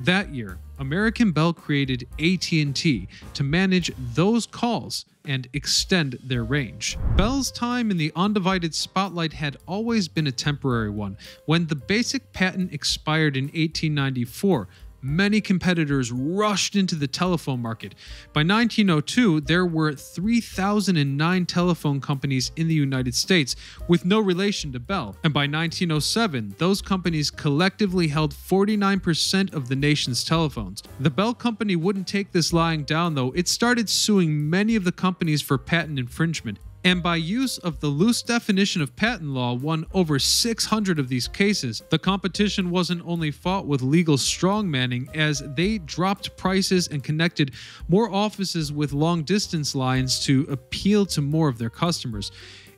That 0.02 0.34
year, 0.34 0.58
American 0.78 1.34
Bell 1.34 1.52
created 1.52 2.08
AT&T 2.20 3.08
to 3.34 3.44
manage 3.44 3.92
those 3.98 4.46
calls 4.46 5.06
and 5.26 5.48
extend 5.52 6.18
their 6.24 6.44
range. 6.44 6.98
Bell's 7.18 7.52
time 7.52 7.92
in 7.92 7.98
the 7.98 8.14
undivided 8.16 8.74
spotlight 8.74 9.34
had 9.34 9.58
always 9.68 10.08
been 10.08 10.26
a 10.26 10.32
temporary 10.32 10.90
one. 10.90 11.18
When 11.46 11.68
the 11.68 11.76
basic 11.76 12.32
patent 12.32 12.74
expired 12.74 13.36
in 13.36 13.46
1894, 13.46 14.70
many 15.02 15.42
competitors 15.42 16.12
rushed 16.12 16.76
into 16.76 16.96
the 16.96 17.08
telephone 17.08 17.62
market. 17.62 17.96
By 18.34 18.42
1902, 18.42 19.42
there 19.42 19.66
were 19.66 19.94
3,009 19.94 21.46
telephone 21.46 22.02
companies 22.02 22.52
in 22.56 22.68
the 22.68 22.76
United 22.76 23.16
States 23.16 23.56
with 23.88 24.06
no 24.06 24.20
relation 24.20 24.72
to 24.74 24.80
Bell. 24.80 25.16
And 25.24 25.34
by 25.34 25.42
1907, 25.42 26.56
those 26.58 26.82
companies 26.82 27.32
collectively 27.32 28.08
held 28.08 28.34
49% 28.34 29.54
of 29.54 29.70
the 29.70 29.76
nation's 29.76 30.24
telephones. 30.24 30.84
The 31.00 31.10
Bell 31.10 31.34
Company 31.34 31.76
wouldn't 31.76 32.08
take 32.08 32.32
this 32.32 32.54
lying 32.54 32.84
down, 32.84 33.16
though. 33.16 33.32
It 33.32 33.48
started 33.48 33.90
suing 33.90 34.50
many 34.50 34.76
of 34.76 34.84
the 34.84 34.92
companies 34.92 35.42
for 35.42 35.58
patent 35.58 36.00
infringement 36.00 36.60
and 36.84 37.04
by 37.04 37.18
use 37.18 37.58
of 37.58 37.80
the 37.80 37.88
loose 37.88 38.22
definition 38.22 38.82
of 38.82 38.96
patent 38.96 39.30
law 39.32 39.54
won 39.54 39.86
over 39.94 40.18
600 40.18 41.00
of 41.00 41.10
these 41.10 41.28
cases. 41.28 41.84
The 41.90 42.00
competition 42.00 42.70
wasn't 42.70 43.06
only 43.06 43.32
fought 43.32 43.66
with 43.66 43.82
legal 43.82 44.16
strongmanning 44.16 45.14
as 45.16 45.44
they 45.56 45.80
dropped 45.80 46.38
prices 46.38 46.88
and 46.88 47.04
connected 47.04 47.54
more 47.88 48.10
offices 48.10 48.72
with 48.72 48.94
long 48.94 49.24
distance 49.24 49.76
lines 49.76 50.24
to 50.26 50.48
appeal 50.50 51.06
to 51.08 51.22
more 51.22 51.50
of 51.50 51.58
their 51.58 51.70
customers. 51.70 52.32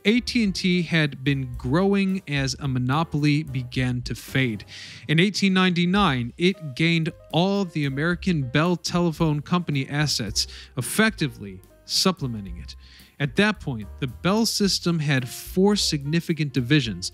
AT&T 0.04 0.82
had 0.82 1.22
been 1.22 1.54
growing 1.56 2.22
as 2.26 2.56
a 2.58 2.66
monopoly 2.66 3.44
began 3.44 4.02
to 4.02 4.16
fade. 4.16 4.64
In 5.06 5.18
1899, 5.18 6.32
it 6.36 6.74
gained 6.74 7.12
all 7.32 7.64
the 7.64 7.84
American 7.84 8.42
Bell 8.42 8.74
Telephone 8.74 9.42
Company 9.42 9.88
assets, 9.88 10.48
effectively 10.76 11.60
supplementing 11.84 12.58
it. 12.58 12.74
At 13.22 13.36
that 13.36 13.60
point, 13.60 13.86
the 14.00 14.08
Bell 14.08 14.44
system 14.46 14.98
had 14.98 15.28
four 15.28 15.76
significant 15.76 16.52
divisions 16.52 17.12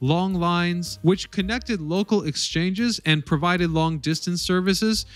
long 0.00 0.34
lines, 0.34 0.98
which 1.02 1.30
connected 1.30 1.80
local 1.80 2.24
exchanges 2.24 3.00
and 3.04 3.24
provided 3.24 3.70
long 3.70 3.98
distance 3.98 4.42
services, 4.42 5.06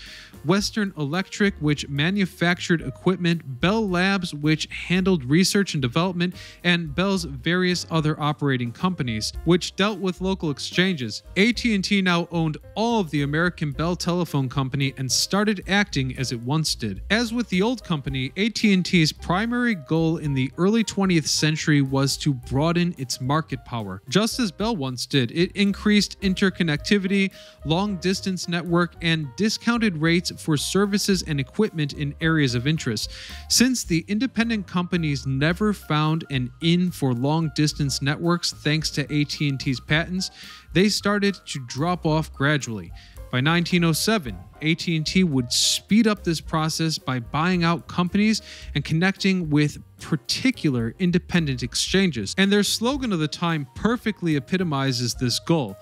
Western 0.45 0.93
Electric, 0.97 1.55
which 1.59 1.89
manufactured 1.89 2.81
equipment, 2.81 3.59
Bell 3.59 3.87
Labs, 3.89 4.33
which 4.33 4.67
handled 4.67 5.25
research 5.25 5.73
and 5.73 5.81
development, 5.81 6.35
and 6.63 6.93
Bell's 6.93 7.23
various 7.23 7.85
other 7.89 8.19
operating 8.21 8.71
companies, 8.71 9.33
which 9.45 9.75
dealt 9.75 9.99
with 9.99 10.21
local 10.21 10.51
exchanges. 10.51 11.23
AT&T 11.35 12.01
now 12.03 12.27
owned 12.31 12.57
all 12.75 12.99
of 12.99 13.09
the 13.09 13.23
American 13.23 13.71
Bell 13.71 13.95
Telephone 13.95 14.47
Company 14.47 14.93
and 14.97 15.11
started 15.11 15.63
acting 15.67 16.15
as 16.17 16.31
it 16.31 16.39
once 16.41 16.75
did. 16.75 17.01
As 17.09 17.33
with 17.33 17.49
the 17.49 17.61
old 17.61 17.83
company, 17.83 18.31
AT&T's 18.37 19.11
primary 19.11 19.73
goal 19.75 20.17
in 20.17 20.33
the 20.33 20.51
early 20.57 20.83
20th 20.83 21.27
century 21.27 21.81
was 21.81 22.17
to 22.17 22.33
broaden 22.33 22.93
its 22.99 23.19
market 23.19 23.65
power. 23.65 24.01
Just 24.09 24.39
as 24.39 24.51
Bell 24.51 24.74
once 24.75 25.05
did. 25.05 25.31
It 25.31 25.51
increased 25.53 26.19
interconnectivity, 26.21 27.31
long 27.65 27.97
distance 27.97 28.47
network, 28.47 28.93
and 29.01 29.27
discounted 29.35 29.97
rates 29.97 30.31
for 30.41 30.57
services 30.57 31.23
and 31.23 31.39
equipment 31.39 31.93
in 31.93 32.13
areas 32.21 32.55
of 32.55 32.67
interest. 32.67 33.11
Since 33.49 33.83
the 33.83 34.05
independent 34.07 34.67
companies 34.67 35.25
never 35.25 35.73
found 35.73 36.25
an 36.29 36.51
in 36.61 36.91
for 36.91 37.13
long 37.13 37.51
distance 37.55 38.01
networks 38.01 38.51
thanks 38.51 38.89
to 38.91 39.01
AT&T's 39.03 39.79
patents, 39.79 40.31
they 40.73 40.89
started 40.89 41.35
to 41.45 41.59
drop 41.67 42.05
off 42.05 42.31
gradually. 42.33 42.91
By 43.31 43.41
1907, 43.41 44.37
AT&T 44.61 45.23
would 45.23 45.51
speed 45.51 46.07
up 46.07 46.23
this 46.23 46.39
process 46.39 46.97
by 46.97 47.19
buying 47.19 47.63
out 47.63 47.87
companies 47.87 48.41
and 48.75 48.85
connecting 48.85 49.49
with 49.49 49.77
particular 49.99 50.95
independent 50.99 51.61
exchanges. 51.63 52.33
And 52.37 52.51
their 52.51 52.63
slogan 52.63 53.11
of 53.11 53.19
the 53.19 53.27
time 53.27 53.67
perfectly 53.75 54.35
epitomizes 54.35 55.15
this 55.15 55.39
goal. 55.39 55.75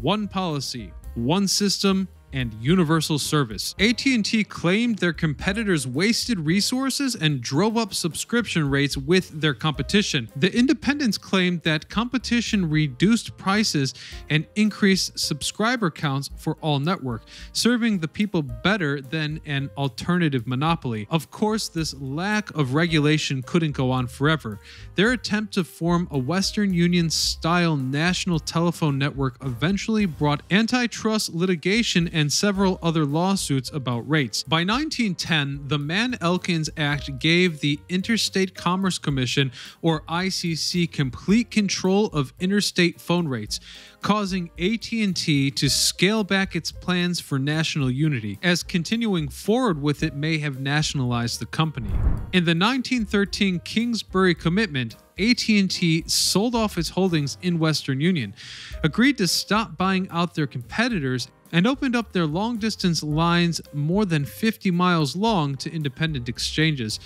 One 0.00 0.26
policy, 0.26 0.92
one 1.14 1.46
system, 1.48 2.08
and 2.32 2.54
universal 2.54 3.18
service. 3.18 3.74
AT&T 3.78 4.44
claimed 4.44 4.98
their 4.98 5.12
competitors 5.12 5.86
wasted 5.86 6.40
resources 6.40 7.14
and 7.14 7.40
drove 7.40 7.76
up 7.76 7.94
subscription 7.94 8.68
rates 8.68 8.96
with 8.96 9.40
their 9.40 9.54
competition. 9.54 10.28
The 10.36 10.54
independents 10.56 11.18
claimed 11.18 11.62
that 11.62 11.88
competition 11.88 12.68
reduced 12.68 13.36
prices 13.36 13.94
and 14.30 14.46
increased 14.54 15.18
subscriber 15.18 15.90
counts 15.90 16.30
for 16.36 16.56
all 16.60 16.78
network, 16.78 17.22
serving 17.52 17.98
the 17.98 18.08
people 18.08 18.42
better 18.42 19.00
than 19.00 19.40
an 19.46 19.70
alternative 19.76 20.46
monopoly. 20.46 21.06
Of 21.10 21.30
course, 21.30 21.68
this 21.68 21.94
lack 21.94 22.54
of 22.54 22.74
regulation 22.74 23.42
couldn't 23.42 23.72
go 23.72 23.90
on 23.90 24.06
forever. 24.06 24.60
Their 24.94 25.12
attempt 25.12 25.54
to 25.54 25.64
form 25.64 26.08
a 26.10 26.18
Western 26.18 26.72
Union 26.72 27.10
style 27.10 27.76
national 27.76 28.38
telephone 28.40 28.98
network 28.98 29.36
eventually 29.42 30.06
brought 30.06 30.42
antitrust 30.50 31.34
litigation 31.34 32.08
and 32.16 32.32
several 32.32 32.78
other 32.82 33.04
lawsuits 33.04 33.70
about 33.74 34.08
rates. 34.08 34.42
By 34.42 34.64
1910, 34.64 35.68
the 35.68 35.78
Mann-Elkins 35.78 36.70
Act 36.78 37.18
gave 37.18 37.60
the 37.60 37.78
Interstate 37.90 38.54
Commerce 38.54 38.98
Commission, 38.98 39.52
or 39.82 40.00
ICC, 40.08 40.90
complete 40.90 41.50
control 41.50 42.06
of 42.06 42.32
interstate 42.40 43.02
phone 43.02 43.28
rates, 43.28 43.60
causing 44.00 44.50
AT&T 44.58 45.50
to 45.50 45.68
scale 45.68 46.24
back 46.24 46.56
its 46.56 46.72
plans 46.72 47.20
for 47.20 47.38
national 47.38 47.90
unity, 47.90 48.38
as 48.42 48.62
continuing 48.62 49.28
forward 49.28 49.82
with 49.82 50.02
it 50.02 50.16
may 50.16 50.38
have 50.38 50.58
nationalized 50.58 51.38
the 51.38 51.46
company. 51.46 51.90
In 52.32 52.44
the 52.44 52.56
1913 52.56 53.60
Kingsbury 53.60 54.34
Commitment, 54.34 54.96
AT&T 55.18 56.04
sold 56.06 56.54
off 56.54 56.78
its 56.78 56.90
holdings 56.90 57.36
in 57.42 57.58
Western 57.58 58.00
Union, 58.00 58.34
agreed 58.82 59.18
to 59.18 59.26
stop 59.26 59.76
buying 59.76 60.08
out 60.10 60.34
their 60.34 60.46
competitors 60.46 61.28
and 61.52 61.66
opened 61.66 61.96
up 61.96 62.12
their 62.12 62.26
long 62.26 62.58
distance 62.58 63.02
lines 63.02 63.60
more 63.72 64.04
than 64.04 64.24
50 64.24 64.70
miles 64.70 65.16
long 65.16 65.56
to 65.56 65.72
independent 65.72 66.28
exchanges. 66.28 67.00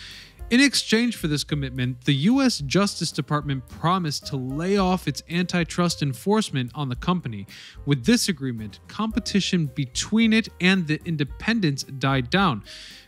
In 0.50 0.60
exchange 0.60 1.14
for 1.14 1.28
this 1.28 1.44
commitment, 1.44 2.06
the 2.06 2.14
U.S. 2.14 2.58
Justice 2.58 3.12
Department 3.12 3.68
promised 3.68 4.26
to 4.26 4.36
lay 4.36 4.76
off 4.76 5.06
its 5.06 5.22
antitrust 5.30 6.02
enforcement 6.02 6.72
on 6.74 6.88
the 6.88 6.96
company. 6.96 7.46
With 7.86 8.04
this 8.04 8.28
agreement, 8.28 8.80
competition 8.88 9.66
between 9.66 10.32
it 10.32 10.48
and 10.60 10.88
the 10.88 11.00
independents 11.04 11.84
died 11.84 12.30
down, 12.30 12.64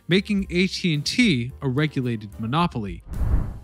making 0.07 0.45
AT&T 0.45 1.51
a 1.61 1.67
regulated 1.67 2.29
monopoly. 2.39 3.03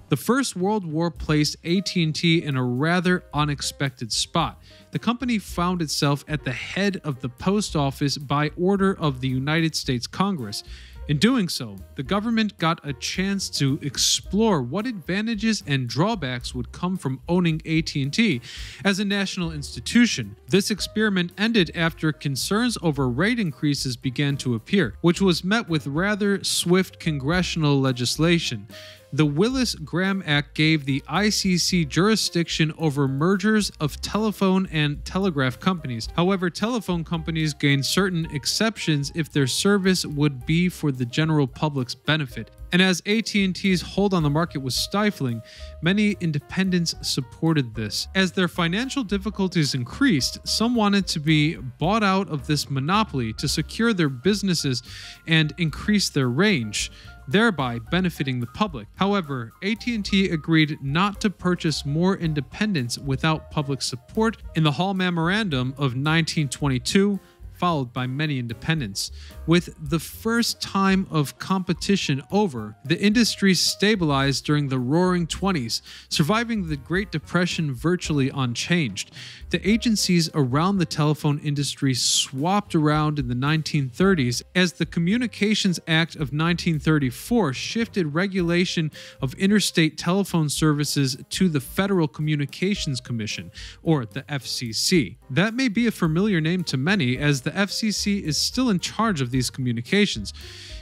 The 0.09 0.17
First 0.17 0.55
World 0.55 0.85
War 0.85 1.11
placed 1.11 1.57
AT&T 1.63 2.43
in 2.43 2.57
a 2.57 2.63
rather 2.63 3.23
unexpected 3.31 4.11
spot. 4.11 4.59
The 4.89 4.97
company 4.97 5.37
found 5.37 5.83
itself 5.83 6.25
at 6.27 6.43
the 6.43 6.51
head 6.51 6.99
of 7.03 7.21
the 7.21 7.29
post 7.29 7.75
office 7.75 8.17
by 8.17 8.49
order 8.57 8.97
of 8.99 9.21
the 9.21 9.27
United 9.27 9.75
States 9.75 10.07
Congress. 10.07 10.63
In 11.09 11.17
doing 11.17 11.49
so, 11.49 11.77
the 11.95 12.03
government 12.03 12.57
got 12.59 12.87
a 12.87 12.93
chance 12.93 13.49
to 13.57 13.79
explore 13.81 14.61
what 14.61 14.85
advantages 14.85 15.63
and 15.65 15.87
drawbacks 15.87 16.53
would 16.53 16.71
come 16.71 16.97
from 16.97 17.19
owning 17.27 17.61
AT&T 17.65 18.41
as 18.85 18.99
a 18.99 19.05
national 19.05 19.51
institution. 19.51 20.35
This 20.47 20.69
experiment 20.69 21.31
ended 21.35 21.71
after 21.73 22.11
concerns 22.11 22.77
over 22.83 23.09
rate 23.09 23.39
increases 23.39 23.97
began 23.97 24.37
to 24.37 24.53
appear, 24.53 24.95
which 25.01 25.19
was 25.19 25.43
met 25.43 25.67
with 25.67 25.87
rather 25.87 26.43
swift 26.43 26.99
congressional 26.99 27.79
legislation. 27.79 28.67
The 29.11 29.25
Willis 29.25 29.73
Graham 29.73 30.21
Act 30.23 30.53
gave 30.53 30.85
the 30.85 31.01
ICC 31.09 31.87
jurisdiction 31.87 32.71
over 32.77 33.07
mergers 33.07 33.71
of 33.79 33.99
telephone 34.01 34.67
and 34.71 35.03
telegraph 35.03 35.59
companies. 35.59 36.07
However, 36.15 36.51
telephone 36.51 37.03
companies 37.03 37.55
gained 37.55 37.87
certain 37.87 38.27
exceptions 38.31 39.11
if 39.15 39.31
their 39.31 39.47
service 39.47 40.05
would 40.05 40.45
be 40.45 40.69
for 40.69 40.91
the 40.91 41.05
general 41.05 41.47
public's 41.47 41.95
benefit. 41.95 42.51
And 42.71 42.83
as 42.83 43.01
AT&T's 43.07 43.81
hold 43.81 44.13
on 44.13 44.21
the 44.21 44.29
market 44.29 44.61
was 44.61 44.75
stifling, 44.75 45.41
many 45.81 46.15
independents 46.21 46.93
supported 47.01 47.73
this. 47.73 48.07
As 48.13 48.31
their 48.31 48.47
financial 48.47 49.03
difficulties 49.03 49.73
increased, 49.73 50.47
some 50.47 50.75
wanted 50.75 51.07
to 51.07 51.19
be 51.19 51.55
bought 51.55 52.03
out 52.03 52.29
of 52.29 52.45
this 52.45 52.69
monopoly 52.69 53.33
to 53.33 53.47
secure 53.47 53.91
their 53.91 54.09
businesses 54.09 54.83
and 55.25 55.51
increase 55.57 56.09
their 56.09 56.29
range 56.29 56.91
thereby 57.29 57.79
benefiting 57.91 58.39
the 58.39 58.47
public. 58.47 58.87
However, 58.95 59.53
AT&T 59.63 60.29
agreed 60.29 60.77
not 60.81 61.21
to 61.21 61.29
purchase 61.29 61.85
more 61.85 62.17
independence 62.17 62.97
without 62.97 63.51
public 63.51 63.81
support 63.81 64.37
in 64.55 64.63
the 64.63 64.71
Hall 64.71 64.93
Memorandum 64.93 65.69
of 65.73 65.95
1922 65.95 67.19
followed 67.59 67.93
by 67.93 68.07
many 68.07 68.39
independents. 68.39 69.11
With 69.45 69.75
the 69.79 69.99
first 69.99 70.61
time 70.61 71.05
of 71.11 71.37
competition 71.37 72.23
over, 72.31 72.75
the 72.85 72.99
industry 72.99 73.53
stabilized 73.53 74.45
during 74.45 74.69
the 74.69 74.79
roaring 74.79 75.27
20s, 75.27 75.81
surviving 76.07 76.69
the 76.69 76.77
Great 76.77 77.11
Depression 77.11 77.73
virtually 77.73 78.31
unchanged. 78.33 79.11
The 79.49 79.67
agencies 79.67 80.29
around 80.33 80.77
the 80.77 80.85
telephone 80.85 81.39
industry 81.39 81.93
swapped 81.93 82.75
around 82.75 83.19
in 83.19 83.27
the 83.27 83.35
1930s 83.35 84.41
as 84.55 84.73
the 84.73 84.85
Communications 84.85 85.79
Act 85.87 86.15
of 86.15 86.31
1934 86.31 87.53
shifted 87.53 88.13
regulation 88.13 88.91
of 89.21 89.33
interstate 89.33 89.97
telephone 89.97 90.47
services 90.47 91.17
to 91.29 91.49
the 91.49 91.59
Federal 91.59 92.07
Communications 92.07 93.01
Commission, 93.01 93.51
or 93.83 94.05
the 94.05 94.21
FCC. 94.23 95.17
That 95.29 95.53
may 95.53 95.67
be 95.67 95.87
a 95.87 95.91
familiar 95.91 96.39
name 96.39 96.63
to 96.65 96.77
many, 96.77 97.17
as 97.17 97.41
the 97.41 97.48
the 97.49 97.59
FCC 97.59 98.21
is 98.21 98.37
still 98.37 98.69
in 98.69 98.79
charge 98.79 99.21
of 99.21 99.31
these 99.31 99.49
communications. 99.49 100.33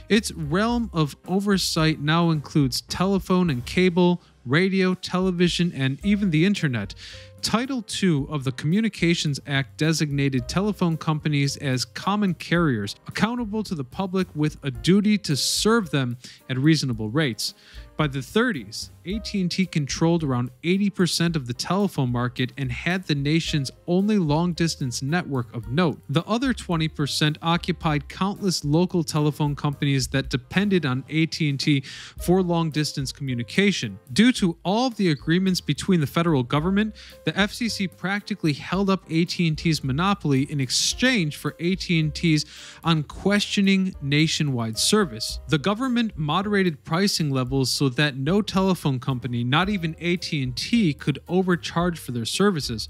Its 0.08 0.32
realm 0.32 0.90
of 0.92 1.16
oversight 1.26 2.00
now 2.00 2.30
includes 2.30 2.82
telephone 2.82 3.48
and 3.48 3.64
cable, 3.64 4.22
radio, 4.44 4.94
television, 4.94 5.72
and 5.74 5.98
even 6.04 6.30
the 6.30 6.44
internet. 6.44 6.94
Title 7.40 7.84
II 8.02 8.26
of 8.28 8.44
the 8.44 8.52
Communications 8.52 9.40
Act 9.46 9.78
designated 9.78 10.48
telephone 10.48 10.96
companies 10.96 11.56
as 11.58 11.84
common 11.84 12.34
carriers, 12.34 12.96
accountable 13.06 13.62
to 13.62 13.74
the 13.74 13.84
public 13.84 14.26
with 14.34 14.58
a 14.62 14.70
duty 14.70 15.16
to 15.18 15.36
serve 15.36 15.90
them 15.90 16.18
at 16.50 16.58
reasonable 16.58 17.08
rates. 17.08 17.54
By 17.98 18.06
the 18.06 18.20
30s, 18.20 18.90
AT&T 19.04 19.66
controlled 19.66 20.22
around 20.22 20.50
80% 20.62 21.34
of 21.34 21.48
the 21.48 21.52
telephone 21.52 22.12
market 22.12 22.52
and 22.56 22.70
had 22.70 23.08
the 23.08 23.14
nation's 23.16 23.72
only 23.88 24.18
long-distance 24.18 25.02
network 25.02 25.52
of 25.52 25.68
note. 25.68 25.98
The 26.08 26.22
other 26.24 26.54
20% 26.54 27.38
occupied 27.42 28.08
countless 28.08 28.64
local 28.64 29.02
telephone 29.02 29.56
companies 29.56 30.06
that 30.08 30.28
depended 30.28 30.86
on 30.86 31.04
AT&T 31.10 31.82
for 32.20 32.40
long-distance 32.40 33.10
communication. 33.10 33.98
Due 34.12 34.30
to 34.30 34.56
all 34.64 34.86
of 34.86 34.96
the 34.96 35.10
agreements 35.10 35.60
between 35.60 35.98
the 35.98 36.06
federal 36.06 36.44
government, 36.44 36.94
the 37.24 37.32
FCC 37.32 37.88
practically 37.96 38.52
held 38.52 38.90
up 38.90 39.02
AT&T's 39.10 39.82
monopoly 39.82 40.42
in 40.42 40.60
exchange 40.60 41.36
for 41.36 41.56
AT&T's 41.60 42.44
unquestioning 42.84 43.96
nationwide 44.00 44.78
service. 44.78 45.40
The 45.48 45.58
government 45.58 46.12
moderated 46.16 46.84
pricing 46.84 47.30
levels 47.30 47.72
so 47.72 47.87
that 47.90 48.16
no 48.16 48.42
telephone 48.42 49.00
company, 49.00 49.44
not 49.44 49.68
even 49.68 49.94
AT&T, 49.96 50.94
could 50.94 51.18
overcharge 51.28 51.98
for 51.98 52.12
their 52.12 52.24
services. 52.24 52.88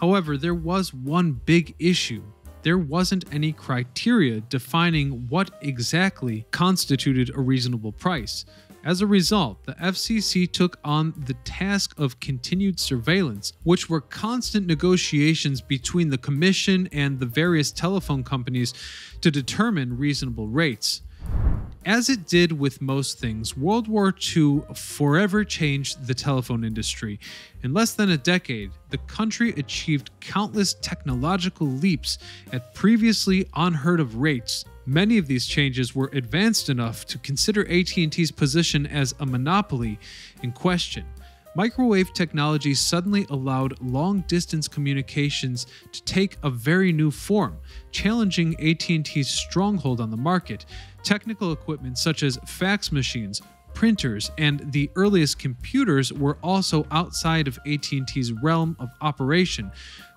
However, 0.00 0.36
there 0.36 0.54
was 0.54 0.92
one 0.92 1.32
big 1.32 1.74
issue. 1.78 2.22
There 2.62 2.78
wasn't 2.78 3.24
any 3.32 3.52
criteria 3.52 4.40
defining 4.40 5.26
what 5.28 5.50
exactly 5.60 6.46
constituted 6.50 7.30
a 7.34 7.40
reasonable 7.40 7.92
price. 7.92 8.44
As 8.84 9.00
a 9.00 9.06
result, 9.06 9.64
the 9.64 9.74
FCC 9.74 10.50
took 10.50 10.78
on 10.84 11.14
the 11.16 11.34
task 11.44 11.98
of 11.98 12.18
continued 12.18 12.80
surveillance, 12.80 13.52
which 13.62 13.88
were 13.88 14.00
constant 14.00 14.66
negotiations 14.66 15.60
between 15.60 16.10
the 16.10 16.18
Commission 16.18 16.88
and 16.90 17.20
the 17.20 17.26
various 17.26 17.70
telephone 17.70 18.24
companies 18.24 18.74
to 19.20 19.30
determine 19.30 19.98
reasonable 19.98 20.48
rates. 20.48 21.02
As 21.84 22.08
it 22.08 22.28
did 22.28 22.52
with 22.52 22.80
most 22.80 23.18
things, 23.18 23.56
World 23.56 23.88
War 23.88 24.14
II 24.36 24.62
forever 24.72 25.44
changed 25.44 26.06
the 26.06 26.14
telephone 26.14 26.62
industry. 26.62 27.18
In 27.64 27.74
less 27.74 27.94
than 27.94 28.10
a 28.10 28.16
decade, 28.16 28.70
the 28.90 28.98
country 28.98 29.50
achieved 29.56 30.10
countless 30.20 30.74
technological 30.74 31.66
leaps 31.66 32.18
at 32.52 32.72
previously 32.72 33.48
unheard 33.56 33.98
of 33.98 34.16
rates. 34.16 34.64
Many 34.86 35.18
of 35.18 35.26
these 35.26 35.46
changes 35.46 35.92
were 35.92 36.10
advanced 36.12 36.68
enough 36.68 37.04
to 37.06 37.18
consider 37.18 37.68
AT&T's 37.68 38.30
position 38.30 38.86
as 38.86 39.12
a 39.18 39.26
monopoly 39.26 39.98
in 40.42 40.52
question. 40.52 41.04
Microwave 41.54 42.14
technology 42.14 42.72
suddenly 42.72 43.26
allowed 43.28 43.78
long 43.82 44.20
distance 44.22 44.66
communications 44.66 45.66
to 45.92 46.02
take 46.04 46.38
a 46.42 46.48
very 46.48 46.92
new 46.92 47.10
form, 47.10 47.58
challenging 47.90 48.54
AT&T's 48.58 49.28
stronghold 49.28 50.00
on 50.00 50.10
the 50.10 50.16
market. 50.16 50.64
Technical 51.02 51.52
equipment 51.52 51.98
such 51.98 52.22
as 52.22 52.38
fax 52.46 52.90
machines, 52.90 53.42
printers, 53.74 54.30
and 54.38 54.72
the 54.72 54.90
earliest 54.96 55.38
computers 55.38 56.10
were 56.10 56.38
also 56.42 56.86
outside 56.90 57.46
of 57.46 57.58
AT&T's 57.66 58.32
realm 58.32 58.74
of 58.78 58.88
operation, 59.02 59.70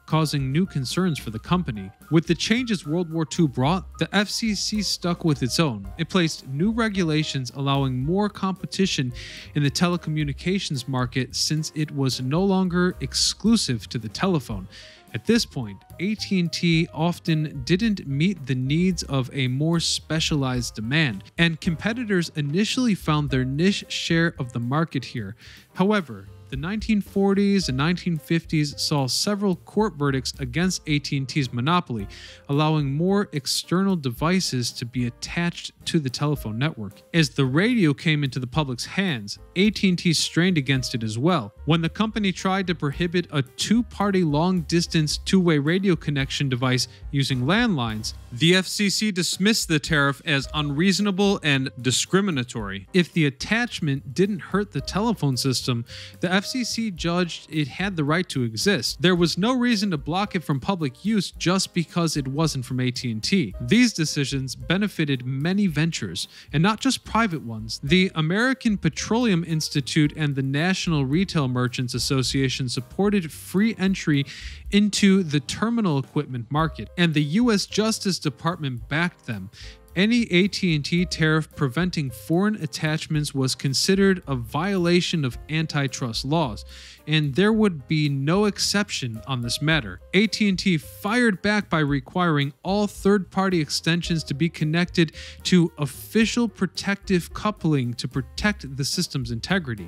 causing 0.06 0.52
new 0.52 0.66
concerns 0.66 1.20
for 1.20 1.30
the 1.30 1.40
company. 1.40 1.90
With 2.12 2.28
the 2.28 2.36
changes 2.36 2.86
World 2.86 3.12
War 3.12 3.26
II 3.38 3.48
brought, 3.48 3.98
the 4.00 4.08
FCC 4.08 4.84
stuck 4.84 5.26
with 5.26 5.44
its 5.44 5.60
own. 5.60 5.88
It 5.98 6.10
placed 6.10 6.48
new 6.48 6.72
regulations 6.72 7.52
allowing 7.56 7.98
more 7.98 8.30
competition 8.30 9.14
in 9.56 9.64
the 9.64 9.72
telecommunications 9.72 10.88
market 10.88 11.36
since 11.36 11.72
it 11.76 11.92
was 11.92 12.22
no 12.22 12.44
longer 12.44 12.96
exclusive 13.02 13.88
to 13.90 13.98
the 13.98 14.10
telephone. 14.10 14.68
At 15.16 15.26
this 15.26 15.46
point, 15.46 15.82
AT&T 16.02 16.90
often 16.94 17.62
didn't 17.64 18.06
meet 18.06 18.46
the 18.46 18.54
needs 18.54 19.02
of 19.04 19.30
a 19.32 19.48
more 19.48 19.80
specialized 19.80 20.76
demand, 20.76 21.24
and 21.38 21.62
competitors 21.62 22.34
initially 22.36 22.96
found 22.96 23.30
their 23.30 23.46
niche 23.46 23.86
share 23.88 24.36
of 24.38 24.52
the 24.52 24.60
market 24.60 25.06
here. 25.06 25.38
However, 25.74 26.28
the 26.50 26.58
1940s 26.58 27.70
and 27.70 27.80
1950s 27.80 28.80
saw 28.80 29.08
several 29.08 29.56
court 29.56 29.96
verdicts 29.96 30.34
against 30.40 30.88
AT&T's 30.88 31.52
monopoly, 31.52 32.08
allowing 32.50 32.94
more 32.94 33.30
external 33.32 33.96
devices 33.96 34.72
to 34.74 34.86
be 34.86 35.08
attached 35.08 35.72
to 35.86 36.00
the 36.00 36.10
telephone 36.10 36.58
network. 36.58 37.02
As 37.14 37.30
the 37.30 37.46
radio 37.46 37.94
came 37.94 38.24
into 38.24 38.40
the 38.40 38.48
public's 38.48 38.86
hands, 38.86 39.40
AT&T 39.56 40.14
strained 40.14 40.58
against 40.58 40.96
it 40.96 41.04
as 41.04 41.18
well. 41.18 41.54
When 41.66 41.82
the 41.82 41.90
company 41.90 42.32
tried 42.32 42.68
to 42.68 42.76
prohibit 42.76 43.28
a 43.32 43.42
two-party 43.42 44.24
long-distance 44.24 45.18
two-way 45.18 45.58
radio 45.58 45.96
connection 45.96 46.50
device 46.50 46.88
using 47.12 47.42
landlines, 47.42 48.14
the 48.32 48.54
FCC 48.54 49.14
dismissed 49.14 49.68
the 49.68 49.80
tariff 49.80 50.22
as 50.26 50.48
unreasonable 50.54 51.40
and 51.42 51.70
discriminatory. 51.82 52.88
If 52.94 53.14
the 53.14 53.26
attachment 53.26 54.14
didn't 54.14 54.40
hurt 54.40 54.74
the 54.74 54.82
telephone 54.82 55.38
system, 55.38 55.86
the 56.20 56.28
FCC 56.36 56.94
judged 56.94 57.48
it 57.50 57.70
had 57.70 57.96
the 57.96 58.04
right 58.04 58.28
to 58.28 58.44
exist. 58.44 59.02
There 59.02 59.16
was 59.16 59.38
no 59.38 59.58
reason 59.58 59.90
to 59.92 59.98
block 59.98 60.36
it 60.36 60.44
from 60.44 60.60
public 60.60 61.06
use 61.06 61.32
just 61.32 61.74
because 61.74 62.18
it 62.18 62.28
wasn't 62.28 62.66
from 62.66 62.82
AT&T. 62.82 63.56
These 63.62 63.94
decisions 63.94 64.54
benefited 64.54 65.26
many 65.26 65.68
ventures, 65.68 66.28
and 66.52 66.62
not 66.62 66.82
just 66.82 67.06
private 67.06 67.44
ones. 67.44 67.80
The 67.82 68.12
American 68.16 68.78
Petroleum 68.78 69.46
Institute 69.46 70.12
and 70.18 70.36
the 70.36 70.44
National 70.44 71.06
Retail 71.06 71.48
Merchants 71.48 71.94
Association 71.94 72.68
supported 72.68 73.32
free 73.32 73.74
entry 73.80 74.26
into 74.72 75.24
the 75.24 75.40
terminal 75.40 75.98
equipment 75.98 76.52
market, 76.52 76.90
and 76.98 77.14
the 77.14 77.24
U.S. 77.24 77.66
Justice 77.66 78.20
Department 78.20 78.90
backed 78.90 79.26
them. 79.26 79.50
Any 79.96 80.24
AT&T 80.24 81.06
tariff 81.06 81.56
preventing 81.56 82.10
foreign 82.10 82.56
attachments 82.56 83.34
was 83.34 83.56
considered 83.56 84.22
a 84.28 84.36
violation 84.36 85.24
of 85.24 85.38
antitrust 85.50 86.26
laws, 86.26 86.66
and 87.08 87.36
there 87.36 87.54
would 87.54 87.88
be 87.88 88.10
no 88.10 88.44
exception 88.44 89.22
on 89.26 89.42
this 89.42 89.62
matter. 89.62 90.02
AT&T 90.14 90.78
fired 90.80 91.42
back 91.42 91.70
by 91.70 91.80
requiring 91.80 92.52
all 92.62 92.88
third-party 92.88 93.62
extensions 93.62 94.24
to 94.26 94.34
be 94.34 94.50
connected 94.50 95.14
to 95.44 95.72
official 95.78 96.50
protective 96.50 97.34
coupling 97.34 97.94
to 97.94 98.08
protect 98.10 98.76
the 98.76 98.84
system's 98.84 99.32
integrity. 99.32 99.88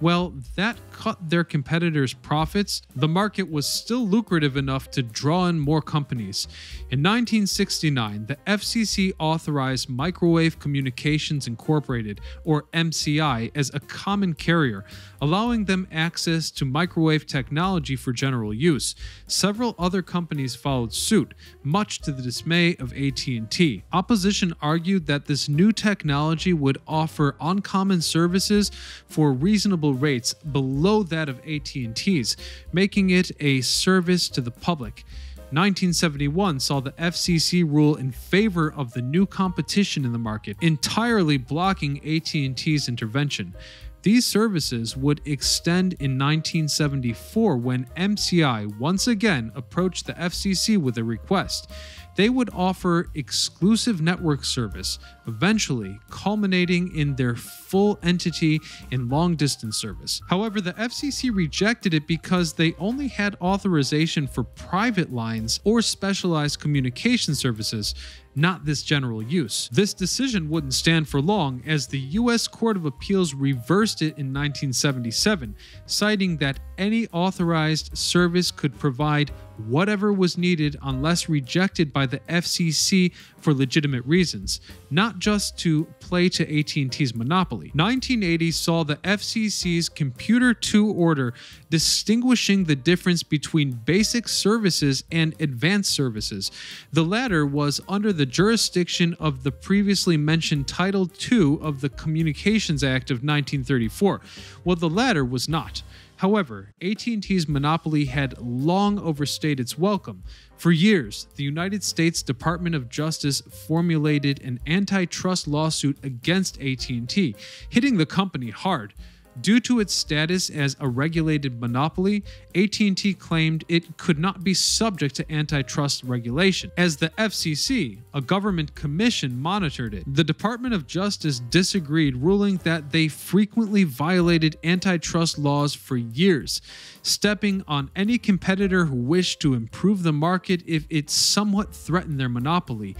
Well, 0.00 0.34
that 0.56 0.76
cut 0.92 1.30
their 1.30 1.44
competitors' 1.44 2.14
profits. 2.14 2.82
The 2.96 3.08
market 3.08 3.50
was 3.50 3.66
still 3.66 4.06
lucrative 4.06 4.56
enough 4.56 4.90
to 4.92 5.02
draw 5.02 5.46
in 5.46 5.58
more 5.58 5.80
companies. 5.82 6.46
In 6.90 7.02
1969, 7.02 8.26
the 8.26 8.36
FCC 8.46 9.12
authorized 9.18 9.88
Microwave 9.88 10.58
Communications 10.58 11.46
Incorporated, 11.46 12.20
or 12.44 12.64
MCI, 12.72 13.50
as 13.54 13.70
a 13.72 13.80
common 13.80 14.34
carrier, 14.34 14.84
allowing 15.20 15.64
them 15.64 15.86
access 15.90 16.50
to 16.52 16.64
microwave 16.64 17.26
technology 17.26 17.96
for 17.96 18.12
general 18.12 18.52
use. 18.52 18.94
Several 19.26 19.74
other 19.78 20.02
companies 20.02 20.54
followed 20.54 20.92
suit, 20.92 21.34
much 21.62 22.00
to 22.00 22.12
the 22.12 22.22
dismay 22.22 22.76
of 22.76 22.92
AT&T. 22.92 23.84
Opposition 23.92 24.54
argued 24.60 25.06
that 25.06 25.26
this 25.26 25.48
new 25.48 25.72
technology 25.72 26.52
would 26.52 26.78
offer 26.86 27.36
uncommon 27.40 28.00
services 28.00 28.70
for 29.06 29.32
reasonable 29.32 29.83
rates 29.92 30.32
below 30.32 31.02
that 31.02 31.28
of 31.28 31.40
AT&T's, 31.40 32.36
making 32.72 33.10
it 33.10 33.30
a 33.40 33.60
service 33.60 34.28
to 34.30 34.40
the 34.40 34.50
public. 34.50 35.04
1971 35.50 36.58
saw 36.58 36.80
the 36.80 36.92
FCC 36.92 37.62
rule 37.62 37.96
in 37.96 38.10
favor 38.10 38.72
of 38.72 38.92
the 38.92 39.02
new 39.02 39.26
competition 39.26 40.04
in 40.04 40.12
the 40.12 40.18
market, 40.18 40.56
entirely 40.60 41.36
blocking 41.36 41.98
AT&T's 41.98 42.88
intervention. 42.88 43.54
These 44.02 44.26
services 44.26 44.96
would 44.96 45.20
extend 45.24 45.94
in 45.94 46.18
1974 46.18 47.56
when 47.56 47.86
MCI 47.96 48.78
once 48.78 49.06
again 49.06 49.50
approached 49.54 50.06
the 50.06 50.12
FCC 50.14 50.76
with 50.76 50.98
a 50.98 51.04
request. 51.04 51.70
They 52.16 52.28
would 52.28 52.50
offer 52.52 53.10
exclusive 53.14 54.00
network 54.00 54.44
service, 54.44 54.98
eventually 55.26 55.98
culminating 56.10 56.94
in 56.96 57.16
their 57.16 57.34
full 57.34 57.98
entity 58.02 58.60
in 58.90 59.08
long 59.08 59.34
distance 59.34 59.76
service. 59.76 60.20
However, 60.28 60.60
the 60.60 60.74
FCC 60.74 61.34
rejected 61.34 61.92
it 61.92 62.06
because 62.06 62.52
they 62.52 62.74
only 62.78 63.08
had 63.08 63.36
authorization 63.40 64.26
for 64.26 64.44
private 64.44 65.12
lines 65.12 65.60
or 65.64 65.82
specialized 65.82 66.60
communication 66.60 67.34
services, 67.34 67.94
not 68.36 68.64
this 68.64 68.82
general 68.82 69.22
use. 69.22 69.68
This 69.72 69.94
decision 69.94 70.48
wouldn't 70.48 70.74
stand 70.74 71.08
for 71.08 71.20
long 71.20 71.62
as 71.66 71.86
the 71.86 71.98
U.S. 71.98 72.48
Court 72.48 72.76
of 72.76 72.84
Appeals 72.84 73.34
reversed 73.34 74.02
it 74.02 74.18
in 74.18 74.32
1977, 74.32 75.54
citing 75.86 76.36
that 76.38 76.60
any 76.78 77.06
authorized 77.08 77.96
service 77.96 78.50
could 78.50 78.78
provide 78.78 79.30
whatever 79.68 80.12
was 80.12 80.36
needed 80.36 80.76
unless 80.82 81.28
rejected 81.28 81.92
by 81.92 82.06
the 82.06 82.18
FCC 82.20 83.12
for 83.38 83.54
legitimate 83.54 84.04
reasons, 84.04 84.60
not 84.90 85.18
just 85.18 85.56
to 85.58 85.84
play 86.00 86.28
to 86.28 86.58
AT&T's 86.58 87.14
monopoly. 87.14 87.70
1980 87.74 88.50
saw 88.50 88.82
the 88.82 88.96
FCC's 88.96 89.88
Computer 89.88 90.56
II 90.74 90.80
order 90.80 91.34
distinguishing 91.70 92.64
the 92.64 92.74
difference 92.76 93.22
between 93.22 93.72
basic 93.72 94.28
services 94.28 95.04
and 95.12 95.34
advanced 95.40 95.92
services. 95.92 96.50
The 96.92 97.04
latter 97.04 97.46
was 97.46 97.80
under 97.88 98.12
the 98.12 98.23
jurisdiction 98.26 99.14
of 99.18 99.42
the 99.42 99.52
previously 99.52 100.16
mentioned 100.16 100.68
Title 100.68 101.10
II 101.30 101.58
of 101.60 101.80
the 101.80 101.88
Communications 101.88 102.84
Act 102.84 103.10
of 103.10 103.16
1934, 103.16 104.20
while 104.62 104.76
the 104.76 104.88
latter 104.88 105.24
was 105.24 105.48
not. 105.48 105.82
However, 106.16 106.72
AT&T's 106.80 107.48
monopoly 107.48 108.04
had 108.06 108.38
long 108.38 108.98
overstayed 108.98 109.58
its 109.58 109.76
welcome. 109.76 110.22
For 110.56 110.70
years, 110.70 111.26
the 111.36 111.44
United 111.44 111.82
States 111.82 112.22
Department 112.22 112.74
of 112.74 112.88
Justice 112.88 113.40
formulated 113.40 114.40
an 114.42 114.60
antitrust 114.66 115.48
lawsuit 115.48 115.98
against 116.02 116.60
AT&T, 116.60 117.36
hitting 117.68 117.96
the 117.96 118.06
company 118.06 118.50
hard. 118.50 118.94
Due 119.40 119.58
to 119.60 119.80
its 119.80 119.92
status 119.92 120.48
as 120.48 120.76
a 120.78 120.88
regulated 120.88 121.60
monopoly, 121.60 122.22
AT&T 122.54 123.14
claimed 123.14 123.64
it 123.68 123.96
could 123.96 124.18
not 124.18 124.44
be 124.44 124.54
subject 124.54 125.16
to 125.16 125.32
antitrust 125.32 126.04
regulation. 126.04 126.70
As 126.76 126.96
the 126.96 127.08
FCC, 127.10 127.98
a 128.12 128.20
government 128.20 128.74
commission, 128.74 129.40
monitored 129.40 129.94
it, 129.94 130.04
the 130.06 130.22
Department 130.22 130.72
of 130.72 130.86
Justice 130.86 131.40
disagreed, 131.40 132.16
ruling 132.16 132.58
that 132.58 132.92
they 132.92 133.08
frequently 133.08 133.82
violated 133.82 134.56
antitrust 134.62 135.38
laws 135.38 135.74
for 135.74 135.96
years, 135.96 136.62
stepping 137.02 137.64
on 137.66 137.90
any 137.96 138.18
competitor 138.18 138.84
who 138.84 138.96
wished 138.96 139.40
to 139.40 139.54
improve 139.54 140.04
the 140.04 140.12
market 140.12 140.62
if 140.66 140.86
it 140.90 141.10
somewhat 141.10 141.74
threatened 141.74 142.20
their 142.20 142.28
monopoly, 142.28 142.96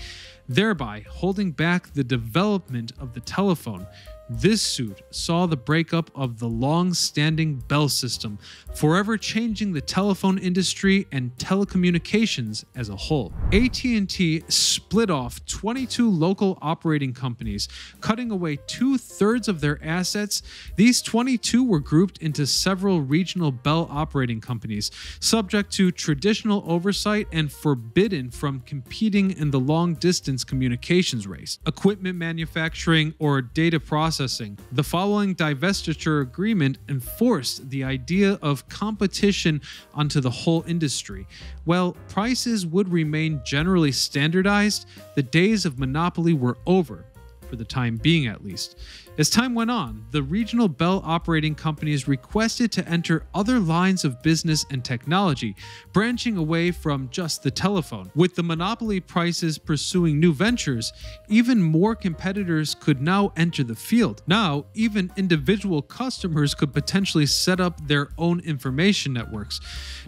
thereby 0.48 1.04
holding 1.08 1.52
back 1.52 1.94
the 1.94 2.04
development 2.04 2.92
of 2.98 3.14
the 3.14 3.20
telephone. 3.20 3.86
This 4.30 4.62
suit 4.62 5.02
saw 5.10 5.44
the 5.44 5.56
breakup 5.56 6.10
of 6.14 6.38
the 6.38 6.48
long 6.48 6.94
standing 6.94 7.56
Bell 7.56 7.90
system, 7.90 8.38
forever 8.74 9.18
changing 9.18 9.74
the 9.74 9.82
telephone 9.82 10.38
industry 10.38 11.06
and 11.12 11.36
telecommunications 11.36 12.64
as 12.74 12.88
a 12.88 12.96
whole. 12.96 13.34
AT&T 13.52 14.44
split 14.48 15.10
off 15.10 15.44
22 15.44 16.08
local 16.08 16.58
operating 16.62 17.12
companies, 17.12 17.68
cutting 18.00 18.30
away 18.30 18.56
two-thirds 18.66 19.46
of 19.46 19.60
their 19.60 19.78
assets. 19.84 20.42
These 20.76 21.02
22 21.02 21.62
were 21.62 21.80
grouped 21.80 22.16
into 22.18 22.46
several 22.46 23.02
regional 23.02 23.52
Bell 23.52 23.86
operating 23.90 24.40
companies, 24.40 24.90
subject 25.20 25.70
to 25.74 25.90
traditional 25.90 26.64
oversight 26.66 27.28
and 27.30 27.52
forbidden 27.52 28.30
from 28.30 28.60
competing 28.60 29.32
in 29.32 29.50
the 29.50 29.60
long-distance 29.60 30.44
communications 30.44 31.26
race. 31.26 31.58
Equipment 31.66 32.16
manufacturing 32.16 33.12
or 33.18 33.42
data 33.42 33.78
processing 33.78 34.13
processing. 34.14 34.56
The 34.70 34.84
following 34.84 35.34
divestiture 35.34 36.22
agreement 36.22 36.78
enforced 36.88 37.68
the 37.68 37.82
idea 37.82 38.38
of 38.42 38.68
competition 38.68 39.60
onto 39.92 40.20
the 40.20 40.30
whole 40.30 40.62
industry. 40.68 41.26
While 41.64 41.96
prices 42.08 42.64
would 42.64 42.92
remain 42.92 43.40
generally 43.44 43.90
standardized, 43.90 44.86
the 45.16 45.24
days 45.24 45.66
of 45.66 45.80
monopoly 45.80 46.32
were 46.32 46.56
over, 46.64 47.04
for 47.48 47.56
the 47.56 47.64
time 47.64 47.96
being 47.96 48.28
at 48.28 48.44
least. 48.44 48.78
As 49.16 49.30
time 49.30 49.54
went 49.54 49.70
on, 49.70 50.04
the 50.10 50.24
regional 50.24 50.66
Bell 50.66 51.00
operating 51.04 51.54
companies 51.54 52.08
requested 52.08 52.72
to 52.72 52.88
enter 52.88 53.24
other 53.32 53.60
lines 53.60 54.04
of 54.04 54.20
business 54.22 54.66
and 54.72 54.84
technology, 54.84 55.54
branching 55.92 56.36
away 56.36 56.72
from 56.72 57.08
just 57.10 57.44
the 57.44 57.50
telephone. 57.52 58.10
With 58.16 58.34
the 58.34 58.42
monopoly 58.42 58.98
prices 58.98 59.56
pursuing 59.56 60.18
new 60.18 60.34
ventures, 60.34 60.92
even 61.28 61.62
more 61.62 61.94
competitors 61.94 62.74
could 62.74 63.00
now 63.00 63.32
enter 63.36 63.62
the 63.62 63.76
field. 63.76 64.24
Now, 64.26 64.64
even 64.74 65.12
individual 65.16 65.80
customers 65.80 66.52
could 66.52 66.72
potentially 66.72 67.26
set 67.26 67.60
up 67.60 67.86
their 67.86 68.08
own 68.18 68.40
information 68.40 69.12
networks. 69.12 69.60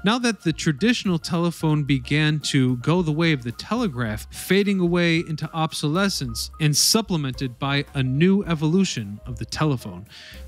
Now 0.05 0.19
that 0.19 0.43
the 0.43 0.53
traditional 0.53 1.21
telephone 1.21 1.85
began 1.85 2.41
to 2.41 2.79
go 2.79 3.03
the 3.03 3.13
way 3.13 3.31
of 3.31 3.45
the 3.45 3.53
telegraph, 3.53 4.27
fading 4.35 4.81
away 4.81 5.19
into 5.19 5.49
obsolescence 5.55 6.51
and 6.61 6.77
supplemented 6.77 7.61
by 7.61 7.85
a 7.95 8.03
new 8.03 8.43
evolution 8.47 8.96
of 9.27 9.39
the 9.39 9.45
telephone. 9.45 10.07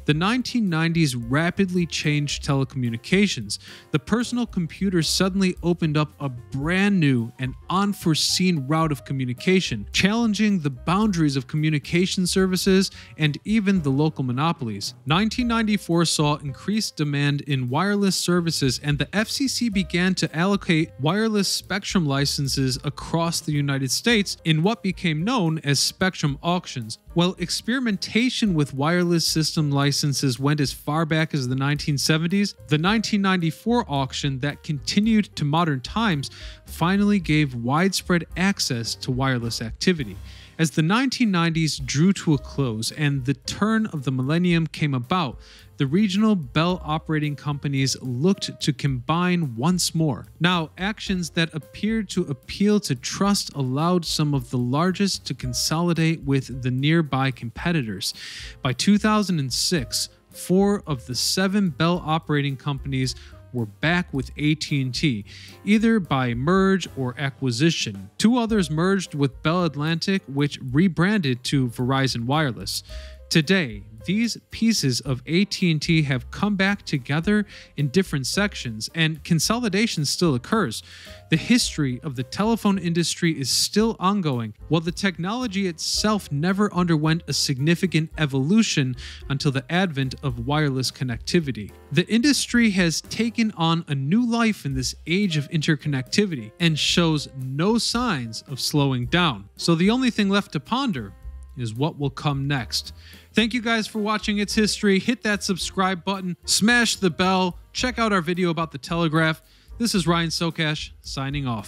The 0.08 0.14
1990s 0.14 1.22
rapidly 1.28 1.84
changed 1.84 2.42
telecommunications. 2.42 3.58
The 3.90 3.98
personal 3.98 4.46
computer 4.46 5.02
suddenly 5.02 5.54
opened 5.62 5.98
up 5.98 6.12
a 6.18 6.30
brand 6.30 6.98
new 6.98 7.30
and 7.38 7.54
unforeseen 7.68 8.66
route 8.66 8.90
of 8.90 9.04
communication, 9.04 9.86
challenging 9.92 10.60
the 10.60 10.70
boundaries 10.70 11.36
of 11.36 11.46
communication 11.46 12.26
services 12.26 12.90
and 13.18 13.36
even 13.44 13.82
the 13.82 13.90
local 13.90 14.24
monopolies. 14.24 14.94
1994 15.04 16.06
saw 16.06 16.36
increased 16.36 16.96
demand 16.96 17.42
in 17.42 17.68
wireless 17.68 18.16
services, 18.16 18.80
and 18.82 18.98
the 18.98 19.06
FCC 19.12 19.70
began 19.70 20.14
to 20.14 20.34
allocate 20.34 20.90
wireless 21.00 21.48
spectrum 21.48 22.06
licenses 22.06 22.78
across 22.82 23.40
the 23.40 23.52
United 23.52 23.90
States 23.90 24.38
in 24.46 24.62
what 24.62 24.82
became 24.82 25.22
known 25.22 25.58
as 25.64 25.78
spectrum 25.78 26.38
auctions. 26.42 26.96
While 27.12 27.36
experimentation 27.38 28.54
with 28.54 28.72
wireless 28.72 29.26
system 29.26 29.70
licenses 29.70 29.97
went 30.38 30.60
as 30.60 30.72
far 30.72 31.04
back 31.04 31.34
as 31.34 31.48
the 31.48 31.54
1970s, 31.54 32.54
the 32.68 32.78
1994 32.78 33.84
auction 33.88 34.38
that 34.40 34.62
continued 34.62 35.34
to 35.36 35.44
modern 35.44 35.80
times 35.80 36.30
finally 36.66 37.18
gave 37.18 37.54
widespread 37.54 38.26
access 38.36 38.94
to 38.94 39.10
wireless 39.10 39.60
activity. 39.60 40.16
As 40.58 40.72
the 40.72 40.82
1990s 40.82 41.86
drew 41.86 42.12
to 42.14 42.34
a 42.34 42.38
close 42.38 42.90
and 42.90 43.24
the 43.24 43.34
turn 43.34 43.86
of 43.86 44.02
the 44.02 44.10
millennium 44.10 44.66
came 44.66 44.92
about, 44.92 45.38
the 45.76 45.86
regional 45.86 46.34
Bell 46.34 46.82
operating 46.84 47.36
companies 47.36 47.96
looked 48.02 48.60
to 48.60 48.72
combine 48.72 49.54
once 49.54 49.94
more. 49.94 50.26
Now, 50.40 50.70
actions 50.76 51.30
that 51.30 51.54
appeared 51.54 52.08
to 52.10 52.22
appeal 52.22 52.80
to 52.80 52.96
trust 52.96 53.54
allowed 53.54 54.04
some 54.04 54.34
of 54.34 54.50
the 54.50 54.58
largest 54.58 55.24
to 55.26 55.34
consolidate 55.34 56.24
with 56.24 56.62
the 56.62 56.72
nearby 56.72 57.30
competitors. 57.30 58.12
By 58.60 58.72
2006, 58.72 60.08
four 60.30 60.82
of 60.88 61.06
the 61.06 61.14
seven 61.14 61.70
Bell 61.70 62.02
operating 62.04 62.56
companies 62.56 63.14
were 63.52 63.66
back 63.66 64.12
with 64.12 64.30
AT&T, 64.38 65.24
either 65.64 66.00
by 66.00 66.34
merge 66.34 66.88
or 66.96 67.14
acquisition. 67.18 68.10
Two 68.18 68.36
others 68.38 68.70
merged 68.70 69.14
with 69.14 69.42
Bell 69.42 69.64
Atlantic, 69.64 70.22
which 70.26 70.58
rebranded 70.72 71.44
to 71.44 71.68
Verizon 71.68 72.24
Wireless. 72.26 72.82
Today, 73.28 73.82
these 74.06 74.38
pieces 74.50 75.00
of 75.00 75.22
AT&T 75.26 76.02
have 76.04 76.30
come 76.30 76.56
back 76.56 76.82
together 76.86 77.44
in 77.76 77.88
different 77.88 78.26
sections 78.26 78.88
and 78.94 79.22
consolidation 79.22 80.06
still 80.06 80.34
occurs. 80.34 80.82
The 81.28 81.36
history 81.36 82.00
of 82.02 82.16
the 82.16 82.22
telephone 82.22 82.78
industry 82.78 83.38
is 83.38 83.50
still 83.50 83.96
ongoing, 84.00 84.54
while 84.68 84.80
the 84.80 84.92
technology 84.92 85.66
itself 85.66 86.32
never 86.32 86.72
underwent 86.72 87.22
a 87.28 87.34
significant 87.34 88.08
evolution 88.16 88.96
until 89.28 89.52
the 89.52 89.70
advent 89.70 90.14
of 90.22 90.46
wireless 90.46 90.90
connectivity. 90.90 91.70
The 91.92 92.06
industry 92.06 92.70
has 92.70 93.02
taken 93.02 93.52
on 93.58 93.84
a 93.88 93.94
new 93.94 94.26
life 94.26 94.64
in 94.64 94.72
this 94.72 94.94
age 95.06 95.36
of 95.36 95.50
interconnectivity 95.50 96.50
and 96.60 96.78
shows 96.78 97.28
no 97.36 97.76
signs 97.76 98.42
of 98.48 98.58
slowing 98.58 99.04
down. 99.04 99.50
So 99.56 99.74
the 99.74 99.90
only 99.90 100.08
thing 100.08 100.30
left 100.30 100.52
to 100.52 100.60
ponder 100.60 101.12
is 101.60 101.74
what 101.74 101.98
will 101.98 102.10
come 102.10 102.46
next. 102.46 102.92
Thank 103.32 103.54
you 103.54 103.62
guys 103.62 103.86
for 103.86 103.98
watching 103.98 104.38
It's 104.38 104.54
History. 104.54 104.98
Hit 104.98 105.22
that 105.22 105.42
subscribe 105.42 106.04
button, 106.04 106.36
smash 106.44 106.96
the 106.96 107.10
bell, 107.10 107.58
check 107.72 107.98
out 107.98 108.12
our 108.12 108.22
video 108.22 108.50
about 108.50 108.72
the 108.72 108.78
telegraph. 108.78 109.42
This 109.78 109.94
is 109.94 110.06
Ryan 110.06 110.30
Socash 110.30 110.90
signing 111.02 111.46
off. 111.46 111.66